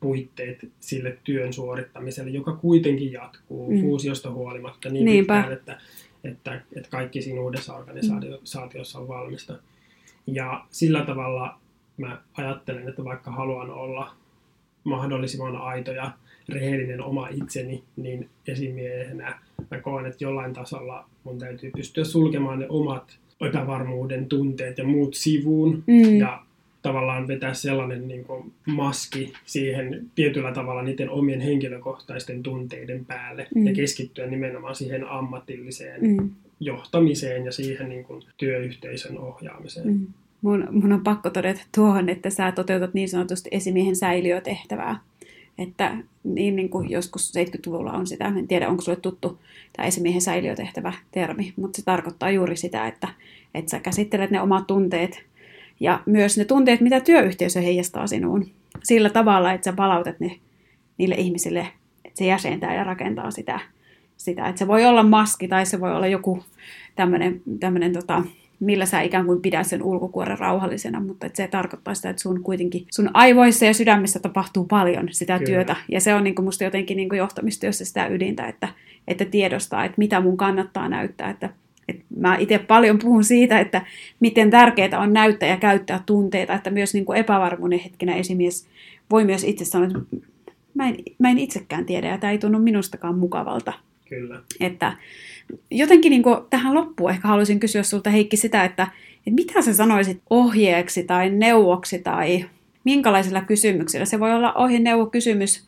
puitteet 0.00 0.68
sille 0.80 1.18
työn 1.24 1.52
suorittamiselle, 1.52 2.30
joka 2.30 2.52
kuitenkin 2.52 3.12
jatkuu 3.12 3.70
mm. 3.70 3.80
fuusiosta 3.80 4.30
huolimatta 4.30 4.88
niin 4.88 5.04
Niinpä. 5.04 5.34
pitkään, 5.34 5.52
että 5.52 5.78
että, 6.24 6.60
että 6.76 6.90
kaikki 6.90 7.22
siinä 7.22 7.40
uudessa 7.40 7.74
organisaatiossa 7.74 8.98
on 8.98 9.08
valmista. 9.08 9.58
Ja 10.26 10.64
sillä 10.70 11.04
tavalla 11.04 11.58
mä 11.96 12.22
ajattelen, 12.34 12.88
että 12.88 13.04
vaikka 13.04 13.30
haluan 13.30 13.70
olla 13.70 14.14
mahdollisimman 14.84 15.56
aito 15.56 15.92
ja 15.92 16.10
rehellinen 16.48 17.02
oma 17.02 17.28
itseni, 17.28 17.82
niin 17.96 18.28
esimiehenä 18.48 19.38
mä 19.70 19.80
koen, 19.80 20.06
että 20.06 20.24
jollain 20.24 20.52
tasolla 20.52 21.08
mun 21.24 21.38
täytyy 21.38 21.70
pystyä 21.76 22.04
sulkemaan 22.04 22.58
ne 22.58 22.66
omat 22.68 23.18
epävarmuuden 23.40 24.26
tunteet 24.26 24.78
ja 24.78 24.84
muut 24.84 25.14
sivuun 25.14 25.84
mm. 25.86 26.18
ja 26.18 26.42
tavallaan 26.82 27.28
vetää 27.28 27.54
sellainen 27.54 28.08
niin 28.08 28.24
kuin 28.24 28.52
maski 28.66 29.32
siihen 29.46 30.10
tietyllä 30.14 30.52
tavalla 30.52 30.82
niiden 30.82 31.10
omien 31.10 31.40
henkilökohtaisten 31.40 32.42
tunteiden 32.42 33.04
päälle 33.04 33.46
mm. 33.54 33.66
ja 33.66 33.74
keskittyä 33.74 34.26
nimenomaan 34.26 34.74
siihen 34.74 35.08
ammatilliseen 35.08 36.00
mm. 36.00 36.30
johtamiseen 36.60 37.44
ja 37.44 37.52
siihen 37.52 37.88
niin 37.88 38.04
kuin 38.04 38.22
työyhteisön 38.36 39.18
ohjaamiseen. 39.18 39.86
Mm. 39.86 40.06
Mun, 40.42 40.68
mun 40.70 40.92
on 40.92 41.04
pakko 41.04 41.30
todeta 41.30 41.60
tuohon, 41.74 42.08
että 42.08 42.30
sä 42.30 42.52
toteutat 42.52 42.94
niin 42.94 43.08
sanotusti 43.08 43.48
esimiehen 43.52 43.96
säiliötehtävää. 43.96 44.98
Että 45.58 45.96
niin, 46.24 46.56
niin 46.56 46.68
kuin 46.68 46.90
joskus 46.90 47.32
70-luvulla 47.38 47.92
on 47.92 48.06
sitä, 48.06 48.24
en 48.24 48.48
tiedä 48.48 48.68
onko 48.68 48.82
sulle 48.82 49.00
tuttu 49.00 49.38
tämä 49.76 49.86
esimiehen 49.86 50.20
säiliötehtävä 50.20 50.92
termi, 51.12 51.52
mutta 51.56 51.76
se 51.76 51.84
tarkoittaa 51.84 52.30
juuri 52.30 52.56
sitä, 52.56 52.86
että, 52.86 53.08
että 53.54 53.70
sä 53.70 53.80
käsittelet 53.80 54.30
ne 54.30 54.40
omat 54.40 54.66
tunteet 54.66 55.22
ja 55.80 56.00
myös 56.06 56.38
ne 56.38 56.44
tunteet, 56.44 56.80
mitä 56.80 57.00
työyhteisö 57.00 57.60
heijastaa 57.60 58.06
sinuun. 58.06 58.46
Sillä 58.82 59.10
tavalla, 59.10 59.52
että 59.52 59.64
sä 59.64 59.72
palautat 59.72 60.20
ne 60.20 60.38
niille 60.98 61.14
ihmisille, 61.14 61.68
että 62.04 62.18
se 62.18 62.26
jäsentää 62.26 62.74
ja 62.74 62.84
rakentaa 62.84 63.30
sitä. 63.30 63.60
sitä. 64.16 64.48
Että 64.48 64.58
se 64.58 64.68
voi 64.68 64.84
olla 64.84 65.02
maski 65.02 65.48
tai 65.48 65.66
se 65.66 65.80
voi 65.80 65.92
olla 65.92 66.06
joku 66.06 66.44
tämmöinen, 66.96 67.42
tota, 67.92 68.22
millä 68.62 68.86
sä 68.86 69.00
ikään 69.00 69.26
kuin 69.26 69.42
pidät 69.42 69.66
sen 69.66 69.82
ulkokuoren 69.82 70.38
rauhallisena, 70.38 71.00
mutta 71.00 71.26
että 71.26 71.36
se 71.36 71.48
tarkoittaa 71.48 71.94
sitä, 71.94 72.10
että 72.10 72.22
sun 72.22 72.42
kuitenkin 72.42 72.86
sun 72.90 73.10
aivoissa 73.14 73.64
ja 73.64 73.74
sydämessä 73.74 74.18
tapahtuu 74.20 74.64
paljon 74.64 75.08
sitä 75.10 75.38
Kyllä. 75.38 75.46
työtä. 75.46 75.76
Ja 75.88 76.00
se 76.00 76.14
on 76.14 76.24
niin 76.24 76.34
kuin 76.34 76.44
musta 76.44 76.64
jotenkin 76.64 76.96
niin 76.96 77.08
kuin 77.08 77.18
johtamistyössä 77.18 77.84
sitä 77.84 78.06
ydintä, 78.06 78.46
että, 78.46 78.68
että 79.08 79.24
tiedostaa, 79.24 79.84
että 79.84 79.94
mitä 79.98 80.20
mun 80.20 80.36
kannattaa 80.36 80.88
näyttää, 80.88 81.30
että 81.30 81.50
et 81.88 82.04
mä 82.16 82.36
itse 82.36 82.58
paljon 82.58 82.98
puhun 82.98 83.24
siitä, 83.24 83.60
että 83.60 83.82
miten 84.20 84.50
tärkeää 84.50 85.00
on 85.00 85.12
näyttää 85.12 85.48
ja 85.48 85.56
käyttää 85.56 86.02
tunteita, 86.06 86.54
että 86.54 86.70
myös 86.70 86.94
niin 86.94 87.04
kuin 87.04 87.18
epävarmuuden 87.18 87.78
hetkenä 87.78 88.14
esimies 88.14 88.68
voi 89.10 89.24
myös 89.24 89.44
itse 89.44 89.64
sanoa, 89.64 89.86
että 89.86 89.98
mä 90.74 90.88
en, 90.88 90.96
mä 91.18 91.30
en 91.30 91.38
itsekään 91.38 91.86
tiedä 91.86 92.08
ja 92.08 92.18
tämä 92.18 92.30
ei 92.30 92.38
tunnu 92.38 92.58
minustakaan 92.58 93.18
mukavalta. 93.18 93.72
Kyllä. 94.08 94.40
Että 94.60 94.92
jotenkin 95.70 96.10
niin 96.10 96.22
kuin 96.22 96.36
tähän 96.50 96.74
loppuun 96.74 97.10
ehkä 97.10 97.28
haluaisin 97.28 97.60
kysyä 97.60 97.82
sulta 97.82 98.10
Heikki 98.10 98.36
sitä, 98.36 98.64
että, 98.64 98.82
että 99.16 99.30
mitä 99.30 99.62
sä 99.62 99.74
sanoisit 99.74 100.22
ohjeeksi 100.30 101.04
tai 101.04 101.30
neuvoksi 101.30 101.98
tai 101.98 102.44
minkälaisella 102.84 103.40
kysymyksellä? 103.40 104.06
Se 104.06 104.20
voi 104.20 104.32
olla 104.32 104.52
ohje, 104.52 104.78
neuvo, 104.78 105.06
kysymys 105.06 105.64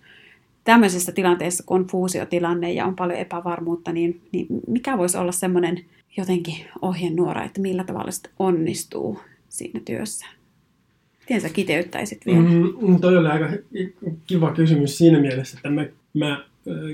tämmöisessä 0.64 1.12
tilanteessa, 1.12 1.64
kun 1.66 1.80
on 1.80 1.86
fuusiotilanne 1.86 2.72
ja 2.72 2.86
on 2.86 2.96
paljon 2.96 3.18
epävarmuutta, 3.18 3.92
niin, 3.92 4.20
niin 4.32 4.46
mikä 4.66 4.98
voisi 4.98 5.18
olla 5.18 5.32
semmoinen 5.32 5.84
jotenkin 6.16 6.56
ohjenuora, 6.82 7.44
että 7.44 7.60
millä 7.60 7.84
tavalla 7.84 8.10
se 8.10 8.20
onnistuu 8.38 9.20
siinä 9.48 9.80
työssä? 9.84 10.26
Miten 11.20 11.40
sä 11.40 11.48
kiteyttäisit 11.48 12.26
vielä? 12.26 12.40
Mm, 12.40 13.00
toi 13.00 13.16
oli 13.16 13.28
aika 13.28 13.48
kiva 14.26 14.52
kysymys 14.52 14.98
siinä 14.98 15.20
mielessä, 15.20 15.56
että 15.58 15.70
mä, 15.70 15.86
mä 16.14 16.44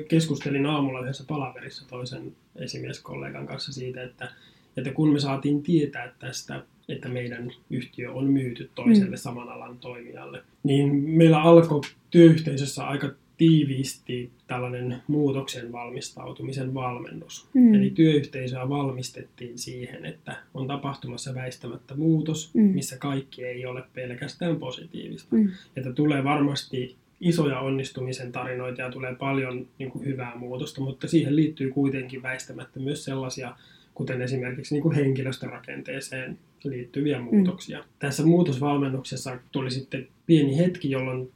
keskustelin 0.08 0.66
aamulla 0.66 1.00
yhdessä 1.00 1.24
palaverissa 1.28 1.88
toisen 1.88 2.32
esimieskollegan 2.56 3.46
kanssa 3.46 3.72
siitä, 3.72 4.02
että, 4.02 4.28
että 4.76 4.92
kun 4.92 5.12
me 5.12 5.20
saatiin 5.20 5.62
tietää 5.62 6.12
tästä, 6.18 6.62
että 6.88 7.08
meidän 7.08 7.52
yhtiö 7.70 8.12
on 8.12 8.24
myyty 8.24 8.70
toiselle 8.74 9.16
mm. 9.16 9.20
saman 9.20 9.48
alan 9.48 9.78
toimijalle, 9.78 10.42
niin 10.62 10.94
meillä 10.94 11.42
alkoi 11.42 11.80
työyhteisössä 12.10 12.86
aika 12.86 13.10
tiiviisti 13.36 14.30
tällainen 14.46 15.02
muutoksen 15.06 15.72
valmistautumisen 15.72 16.74
valmennus. 16.74 17.48
Mm. 17.54 17.74
Eli 17.74 17.90
työyhteisöä 17.90 18.68
valmistettiin 18.68 19.58
siihen, 19.58 20.04
että 20.04 20.36
on 20.54 20.66
tapahtumassa 20.66 21.34
väistämättä 21.34 21.94
muutos, 21.94 22.54
mm. 22.54 22.62
missä 22.62 22.96
kaikki 22.96 23.44
ei 23.44 23.66
ole 23.66 23.82
pelkästään 23.94 24.56
positiivista. 24.56 25.36
Mm. 25.36 25.48
Että 25.76 25.92
tulee 25.92 26.24
varmasti 26.24 26.96
isoja 27.20 27.60
onnistumisen 27.60 28.32
tarinoita 28.32 28.82
ja 28.82 28.90
tulee 28.90 29.14
paljon 29.14 29.66
niin 29.78 29.90
kuin, 29.90 30.04
hyvää 30.04 30.36
muutosta, 30.36 30.80
mutta 30.80 31.08
siihen 31.08 31.36
liittyy 31.36 31.70
kuitenkin 31.70 32.22
väistämättä 32.22 32.80
myös 32.80 33.04
sellaisia 33.04 33.56
kuten 33.94 34.22
esimerkiksi 34.22 34.74
niin 34.74 34.82
kuin 34.82 34.94
henkilöstörakenteeseen 34.94 36.38
liittyviä 36.64 37.18
mm. 37.18 37.24
muutoksia. 37.24 37.78
Mm. 37.78 37.84
Tässä 37.98 38.26
muutosvalmennuksessa 38.26 39.38
tuli 39.52 39.70
sitten 39.70 40.08
pieni 40.26 40.58
hetki, 40.58 40.90
jolloin 40.90 41.32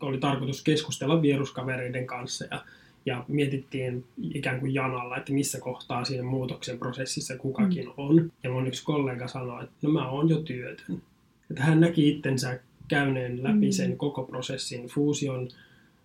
oli 0.00 0.18
tarkoitus 0.18 0.62
keskustella 0.62 1.22
vieruskavereiden 1.22 2.06
kanssa 2.06 2.44
ja, 2.50 2.64
ja 3.06 3.24
mietittiin 3.28 4.04
ikään 4.34 4.60
kuin 4.60 4.74
janalla, 4.74 5.16
että 5.16 5.32
missä 5.32 5.60
kohtaa 5.60 6.04
siinä 6.04 6.22
muutoksen 6.22 6.78
prosessissa 6.78 7.36
kukakin 7.38 7.84
mm. 7.84 7.92
on. 7.96 8.32
Ja 8.42 8.50
mun 8.50 8.66
yksi 8.66 8.84
kollega 8.84 9.28
sanoi, 9.28 9.64
että 9.64 9.76
no 9.82 9.90
mä 9.90 10.08
oon 10.08 10.28
jo 10.28 10.36
työtön. 10.36 11.02
Että 11.50 11.62
hän 11.62 11.80
näki 11.80 12.08
itsensä 12.08 12.60
käyneen 12.88 13.42
läpi 13.42 13.66
mm. 13.66 13.70
sen 13.70 13.96
koko 13.96 14.22
prosessin 14.22 14.86
fuusion 14.86 15.48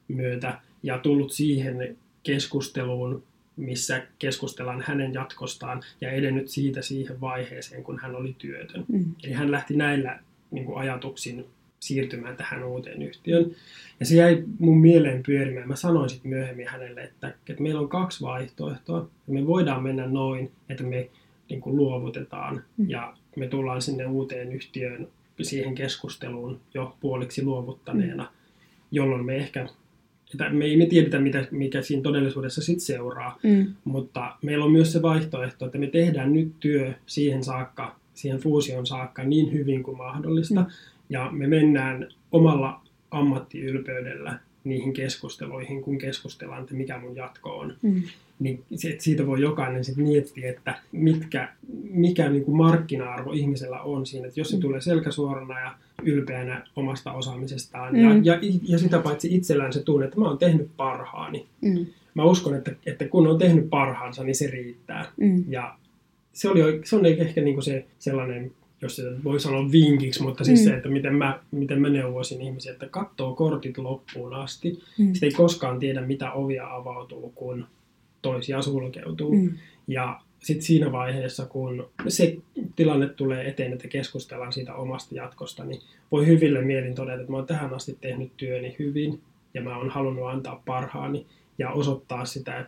myötä 0.07 0.59
ja 0.83 0.97
tullut 0.97 1.31
siihen 1.31 1.97
keskusteluun 2.23 3.23
missä 3.55 4.03
keskustellaan 4.19 4.83
hänen 4.87 5.13
jatkostaan 5.13 5.83
ja 6.01 6.11
edennyt 6.11 6.47
siitä 6.47 6.81
siihen 6.81 7.21
vaiheeseen, 7.21 7.83
kun 7.83 7.99
hän 7.99 8.15
oli 8.15 8.35
työtön. 8.37 8.85
Mm. 8.87 9.05
Eli 9.23 9.33
hän 9.33 9.51
lähti 9.51 9.75
näillä 9.75 10.19
niin 10.51 10.65
kuin 10.65 10.77
ajatuksin 10.77 11.45
siirtymään 11.79 12.37
tähän 12.37 12.63
uuteen 12.63 13.01
yhtiön. 13.01 13.51
Ja 13.99 14.05
se 14.05 14.15
jäi 14.15 14.43
mun 14.59 14.77
mieleen 14.77 15.23
pyörimään. 15.23 15.67
Mä 15.67 15.75
sanoin 15.75 16.09
sitten 16.09 16.29
myöhemmin 16.29 16.67
hänelle, 16.67 17.01
että, 17.01 17.33
että 17.49 17.63
meillä 17.63 17.81
on 17.81 17.89
kaksi 17.89 18.21
vaihtoehtoa. 18.21 19.07
Me 19.27 19.47
voidaan 19.47 19.83
mennä 19.83 20.07
noin, 20.07 20.51
että 20.69 20.83
me 20.83 21.09
niin 21.49 21.61
kuin 21.61 21.75
luovutetaan 21.75 22.63
mm. 22.77 22.89
ja 22.89 23.13
me 23.35 23.47
tullaan 23.47 23.81
sinne 23.81 24.05
uuteen 24.05 24.51
yhtiöön 24.51 25.07
siihen 25.43 25.75
keskusteluun 25.75 26.59
jo 26.73 26.97
puoliksi 26.99 27.43
luovuttaneena, 27.43 28.23
mm. 28.23 28.29
jolloin 28.91 29.25
me 29.25 29.35
ehkä 29.35 29.67
että 30.33 30.49
me 30.49 30.65
ei 30.65 30.77
me 30.77 30.85
tiedetä, 30.85 31.19
mitä, 31.19 31.47
mikä 31.51 31.81
siinä 31.81 32.03
todellisuudessa 32.03 32.61
sitten 32.61 32.85
seuraa, 32.85 33.39
mm. 33.43 33.73
mutta 33.83 34.35
meillä 34.41 34.65
on 34.65 34.71
myös 34.71 34.91
se 34.91 35.01
vaihtoehto, 35.01 35.65
että 35.65 35.77
me 35.77 35.87
tehdään 35.87 36.33
nyt 36.33 36.51
työ 36.59 36.93
siihen 37.05 37.43
saakka, 37.43 37.95
siihen 38.13 38.39
fuusion 38.39 38.87
saakka 38.87 39.23
niin 39.23 39.53
hyvin 39.53 39.83
kuin 39.83 39.97
mahdollista, 39.97 40.61
mm. 40.61 40.67
ja 41.09 41.29
me 41.31 41.47
mennään 41.47 42.07
omalla 42.31 42.81
ammattiylpeydellä 43.11 44.39
niihin 44.63 44.93
keskusteluihin, 44.93 45.81
kun 45.81 45.97
keskustellaan, 45.97 46.61
että 46.61 46.75
mikä 46.75 46.99
mun 46.99 47.15
jatko 47.15 47.57
on. 47.57 47.73
Mm. 47.81 48.03
Niin 48.41 48.63
siitä 48.99 49.27
voi 49.27 49.41
jokainen 49.41 49.83
sitten 49.83 50.03
miettiä, 50.07 50.49
että 50.49 50.79
mitkä, 50.91 51.49
mikä 51.89 52.29
niin 52.29 52.45
kuin 52.45 52.57
markkina-arvo 52.57 53.31
ihmisellä 53.31 53.81
on 53.81 54.05
siinä, 54.05 54.27
että 54.27 54.39
jos 54.39 54.49
se 54.49 54.55
mm. 54.55 54.61
tulee 54.61 54.81
selkäsuorana 54.81 55.59
ja 55.59 55.75
ylpeänä 56.03 56.67
omasta 56.75 57.11
osaamisestaan. 57.11 57.93
Mm. 57.93 57.99
Ja, 57.99 58.09
ja, 58.23 58.39
ja 58.63 58.77
sitä 58.77 58.99
paitsi 58.99 59.35
itsellään 59.35 59.73
se 59.73 59.83
tunne, 59.83 60.05
että 60.05 60.19
mä 60.19 60.27
oon 60.27 60.37
tehnyt 60.37 60.69
parhaani. 60.77 61.45
Mm. 61.61 61.85
Mä 62.13 62.23
uskon, 62.23 62.55
että, 62.55 62.71
että 62.85 63.07
kun 63.07 63.27
on 63.27 63.37
tehnyt 63.37 63.69
parhaansa, 63.69 64.23
niin 64.23 64.35
se 64.35 64.47
riittää. 64.47 65.05
Mm. 65.17 65.43
Ja 65.47 65.75
se, 66.33 66.49
oli, 66.49 66.81
se 66.83 66.95
on 66.95 67.05
ehkä 67.05 67.41
niin 67.41 67.55
kuin 67.55 67.63
se 67.63 67.85
sellainen 67.99 68.51
jos 68.81 68.95
sitä 68.95 69.09
voi 69.23 69.39
sanoa 69.39 69.71
vinkiksi, 69.71 70.23
mutta 70.23 70.43
siis 70.43 70.59
Mm. 70.59 70.63
se, 70.63 70.73
että 70.75 70.89
miten 70.89 71.15
mä, 71.15 71.39
miten 71.51 71.81
mä 71.81 71.89
neuvoisin 71.89 72.41
ihmisiä, 72.41 72.71
että 72.71 72.87
katsoo 72.91 73.35
kortit 73.35 73.77
loppuun 73.77 74.33
asti. 74.33 74.79
Mm. 74.99 75.13
Sitten 75.13 75.27
ei 75.27 75.31
koskaan 75.33 75.79
tiedä, 75.79 76.01
mitä 76.01 76.31
ovia 76.31 76.75
avautuu, 76.75 77.31
kun 77.35 77.65
toisia 78.21 78.61
sulkeutuu. 78.61 79.35
Mm. 79.35 79.57
Ja 79.87 80.19
sitten 80.39 80.65
siinä 80.65 80.91
vaiheessa, 80.91 81.45
kun 81.45 81.89
se 82.07 82.37
tilanne 82.75 83.09
tulee 83.09 83.47
eteen, 83.47 83.73
että 83.73 83.87
keskustellaan 83.87 84.53
siitä 84.53 84.75
omasta 84.75 85.15
jatkosta, 85.15 85.63
niin 85.65 85.81
voi 86.11 86.27
hyville 86.27 86.61
mielin 86.61 86.95
todeta, 86.95 87.19
että 87.21 87.31
mä 87.31 87.37
oon 87.37 87.47
tähän 87.47 87.73
asti 87.73 87.97
tehnyt 88.01 88.31
työni 88.37 88.75
hyvin 88.79 89.21
ja 89.53 89.61
mä 89.61 89.77
oon 89.77 89.89
halunnut 89.89 90.27
antaa 90.29 90.63
parhaani 90.65 91.25
ja 91.57 91.71
osoittaa 91.71 92.25
sitä 92.25 92.67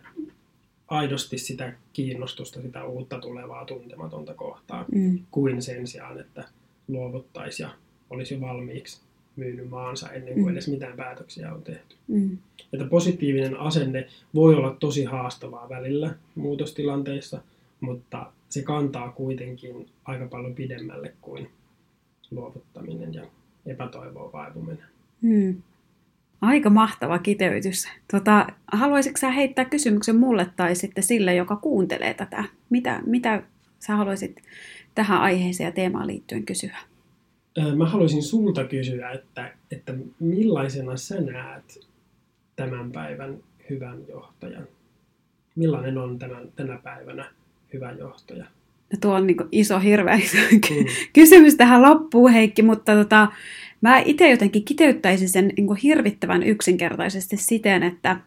aidosti 0.87 1.37
sitä 1.37 1.73
kiinnostusta, 1.93 2.61
sitä 2.61 2.85
uutta 2.85 3.19
tulevaa 3.19 3.65
tuntematonta 3.65 4.33
kohtaan, 4.33 4.85
Mm. 4.91 5.19
kuin 5.31 5.61
sen 5.61 5.87
sijaan, 5.87 6.19
että 6.19 6.43
luovuttaisi 6.87 7.63
ja 7.63 7.69
olisi 8.09 8.41
valmiiksi 8.41 9.01
myynyt 9.35 9.69
maansa 9.69 10.11
ennen 10.11 10.33
kuin 10.33 10.45
Mm. 10.45 10.51
edes 10.51 10.67
mitään 10.67 10.97
päätöksiä 10.97 11.53
on 11.53 11.61
tehty. 11.61 11.95
Mm. 12.07 12.37
Että 12.73 12.85
positiivinen 12.85 13.59
asenne 13.59 14.07
voi 14.35 14.55
olla 14.55 14.75
tosi 14.79 15.03
haastavaa 15.03 15.69
välillä 15.69 16.15
muutostilanteissa, 16.35 17.41
mutta 17.79 18.31
se 18.49 18.61
kantaa 18.61 19.11
kuitenkin 19.11 19.89
aika 20.05 20.25
paljon 20.27 20.55
pidemmälle 20.55 21.13
kuin 21.21 21.49
luovuttaminen 22.31 23.13
ja 23.13 23.23
epätoivoon 23.65 24.31
vaipuminen. 24.33 24.85
Mm. 25.21 25.61
Aika 26.41 26.69
mahtava 26.69 27.19
kiteytys. 27.19 27.87
Tota, 28.11 28.47
haluaisitko 28.71 29.17
sä 29.17 29.31
heittää 29.31 29.65
kysymyksen 29.65 30.15
mulle 30.15 30.47
tai 30.55 30.75
sitten 30.75 31.03
sille, 31.03 31.35
joka 31.35 31.55
kuuntelee 31.55 32.13
tätä? 32.13 32.43
Mitä, 32.69 33.01
mitä 33.05 33.43
sä 33.79 33.95
haluaisit 33.95 34.41
tähän 34.95 35.21
aiheeseen 35.21 35.65
ja 35.67 35.71
teemaan 35.71 36.07
liittyen 36.07 36.45
kysyä? 36.45 36.77
Mä 37.75 37.85
haluaisin 37.85 38.23
sulta 38.23 38.63
kysyä, 38.63 39.11
että, 39.11 39.53
että 39.71 39.93
millaisena 40.19 40.97
sä 40.97 41.21
näet 41.21 41.79
tämän 42.55 42.91
päivän 42.91 43.37
hyvän 43.69 43.97
johtajan? 44.09 44.67
Millainen 45.55 45.97
on 45.97 46.19
tämän, 46.19 46.51
tänä 46.55 46.79
päivänä 46.83 47.31
hyvä 47.73 47.91
johtaja? 47.91 48.45
No 48.93 48.97
tuo 49.01 49.13
on 49.13 49.27
niin 49.27 49.37
iso, 49.51 49.79
hirveä 49.79 50.15
iso 50.15 50.37
Mm. 50.53 50.85
kysymys 51.13 51.55
tähän 51.55 51.81
loppuun, 51.81 52.31
Heikki, 52.31 52.61
mutta 52.61 52.95
tota, 52.95 53.27
mä 53.81 53.99
itse 53.99 54.29
jotenkin 54.29 54.65
kiteyttäisin 54.65 55.29
sen 55.29 55.51
niin 55.57 55.75
hirvittävän 55.75 56.43
yksinkertaisesti 56.43 57.37
siten, 57.37 57.83
että 57.83 58.17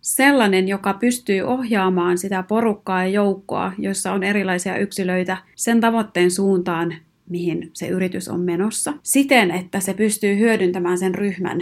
sellainen, 0.00 0.68
joka 0.68 0.94
pystyy 0.94 1.40
ohjaamaan 1.40 2.18
sitä 2.18 2.42
porukkaa 2.42 3.04
ja 3.04 3.10
joukkoa, 3.10 3.72
jossa 3.78 4.12
on 4.12 4.22
erilaisia 4.22 4.76
yksilöitä, 4.76 5.36
sen 5.54 5.80
tavoitteen 5.80 6.30
suuntaan, 6.30 6.94
mihin 7.28 7.70
se 7.72 7.88
yritys 7.88 8.28
on 8.28 8.40
menossa, 8.40 8.94
siten, 9.02 9.50
että 9.50 9.80
se 9.80 9.94
pystyy 9.94 10.38
hyödyntämään 10.38 10.98
sen 10.98 11.14
ryhmän 11.14 11.60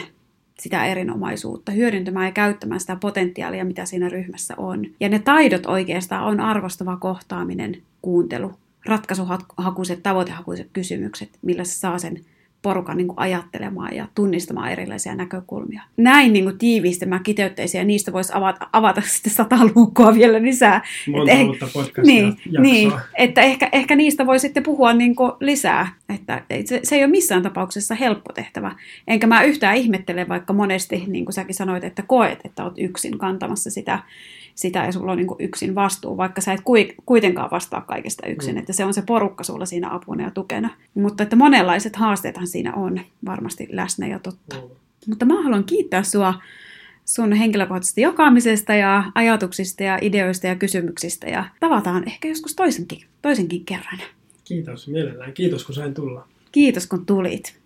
sitä 0.59 0.85
erinomaisuutta, 0.87 1.73
hyödyntämään 1.73 2.27
ja 2.27 2.33
käyttämään 2.33 2.81
sitä 2.81 2.97
potentiaalia, 2.97 3.65
mitä 3.65 3.85
siinä 3.85 4.09
ryhmässä 4.09 4.55
on. 4.57 4.87
Ja 5.01 5.09
ne 5.09 5.19
taidot 5.19 5.67
oikeastaan 5.67 6.25
on 6.25 6.41
arvostava 6.41 6.97
kohtaaminen, 6.97 7.83
kuuntelu, 8.03 8.53
ratkaisuhakuiset, 8.87 10.03
tavoitehakuiset 10.03 10.69
kysymykset, 10.73 11.29
millä 11.43 11.65
se 11.65 11.79
saa 11.79 11.99
sen 11.99 12.21
porukan 12.67 12.97
niin 12.97 13.09
kuin 13.09 13.19
ajattelemaan 13.19 13.95
ja 13.97 14.09
tunnistamaan 14.15 14.73
erilaisia 14.73 15.15
näkökulmia. 15.15 15.83
Näin 15.97 16.33
niin 16.33 16.45
kuin 16.45 16.59
tiiviisti 16.59 17.07
mä 17.07 17.19
kiteyttäisin 17.19 17.79
ja 17.79 17.85
niistä 17.85 18.13
voisi 18.13 18.33
avata, 18.35 18.69
avata 18.73 19.01
sitten 19.05 19.33
sata 19.33 19.57
lukua 19.75 20.15
vielä 20.15 20.43
lisää. 20.43 20.83
Monta 21.11 21.33
Et 21.33 21.39
eh- 21.39 21.73
podcastia 21.73 22.03
Niin, 22.05 22.27
jaksoa. 22.27 22.63
niin, 22.63 22.93
että 23.19 23.41
ehkä, 23.41 23.69
ehkä 23.73 23.97
niistä 23.97 24.27
voi 24.27 24.39
sitten 24.39 24.63
puhua 24.63 24.93
niin 24.93 25.17
kuin 25.17 25.33
lisää. 25.41 25.89
Että 26.15 26.43
se, 26.65 26.81
se 26.83 26.97
ei 26.97 27.03
ole 27.05 27.11
missään 27.11 27.43
tapauksessa 27.43 27.95
helppo 27.95 28.33
tehtävä. 28.33 28.73
Enkä 29.09 29.27
mä 29.27 29.43
yhtään 29.43 29.77
ihmettele, 29.77 30.29
vaikka 30.29 30.53
monesti, 30.53 31.05
niin 31.07 31.25
kuin 31.25 31.35
säkin 31.35 31.55
sanoit, 31.55 31.85
että 31.85 32.03
koet, 32.03 32.39
että 32.45 32.65
oot 32.65 32.75
yksin 32.79 33.19
kantamassa 33.19 33.71
sitä, 33.71 33.99
sitä 34.57 34.79
ja 34.85 34.93
sulla 34.93 35.13
on 35.13 35.19
niin 35.19 35.27
kuin 35.27 35.41
yksin 35.41 35.75
vastuu, 35.75 36.17
vaikka 36.17 36.41
sä 36.41 36.53
et 36.53 36.61
kui- 36.61 36.95
kuitenkaan 37.07 37.51
vastaa 37.51 37.81
kaikesta 37.81 38.27
yksin. 38.27 38.55
Mm. 38.55 38.59
Että 38.59 38.73
se 38.73 38.85
on 38.85 38.95
se 38.95 39.03
porukka 39.03 39.45
sulla 39.45 39.67
siinä 39.67 39.95
apuna 39.95 40.25
ja 40.25 40.31
tukena. 40.31 40.71
Mutta 40.95 41.23
että 41.23 41.37
monenlaiset 41.37 41.97
haasteethan 41.97 42.47
siinä 42.47 42.75
on 42.75 43.01
varmasti 43.27 43.69
läsnä 43.71 44.07
ja 44.07 44.19
totta. 44.19 44.57
Mm. 44.57 44.63
Mutta 45.09 45.25
mä 45.25 45.43
haluan 45.43 45.65
kiittää 45.65 46.03
sua 46.03 46.35
sun 47.05 47.33
henkilökohtaisesta 47.33 48.01
jakamisesta 48.01 48.75
ja 48.75 49.05
ajatuksista 49.15 49.83
ja 49.83 49.99
ideoista 50.03 50.47
ja 50.47 50.57
kysymyksistä 50.57 51.27
ja 51.27 51.45
tavataan 51.61 52.05
ehkä 52.07 52.29
joskus 52.29 52.55
toisenkin, 52.55 53.03
toisenkin 53.23 53.65
kerran. 53.65 53.99
Kiitos 54.45 54.89
mielellään. 54.89 55.33
Kiitos 55.33 55.65
kun 55.65 55.75
sain 55.75 55.95
tulla. 55.95 56.29
Kiitos 56.53 56.87
kun 56.87 57.07
tulit. 57.07 57.55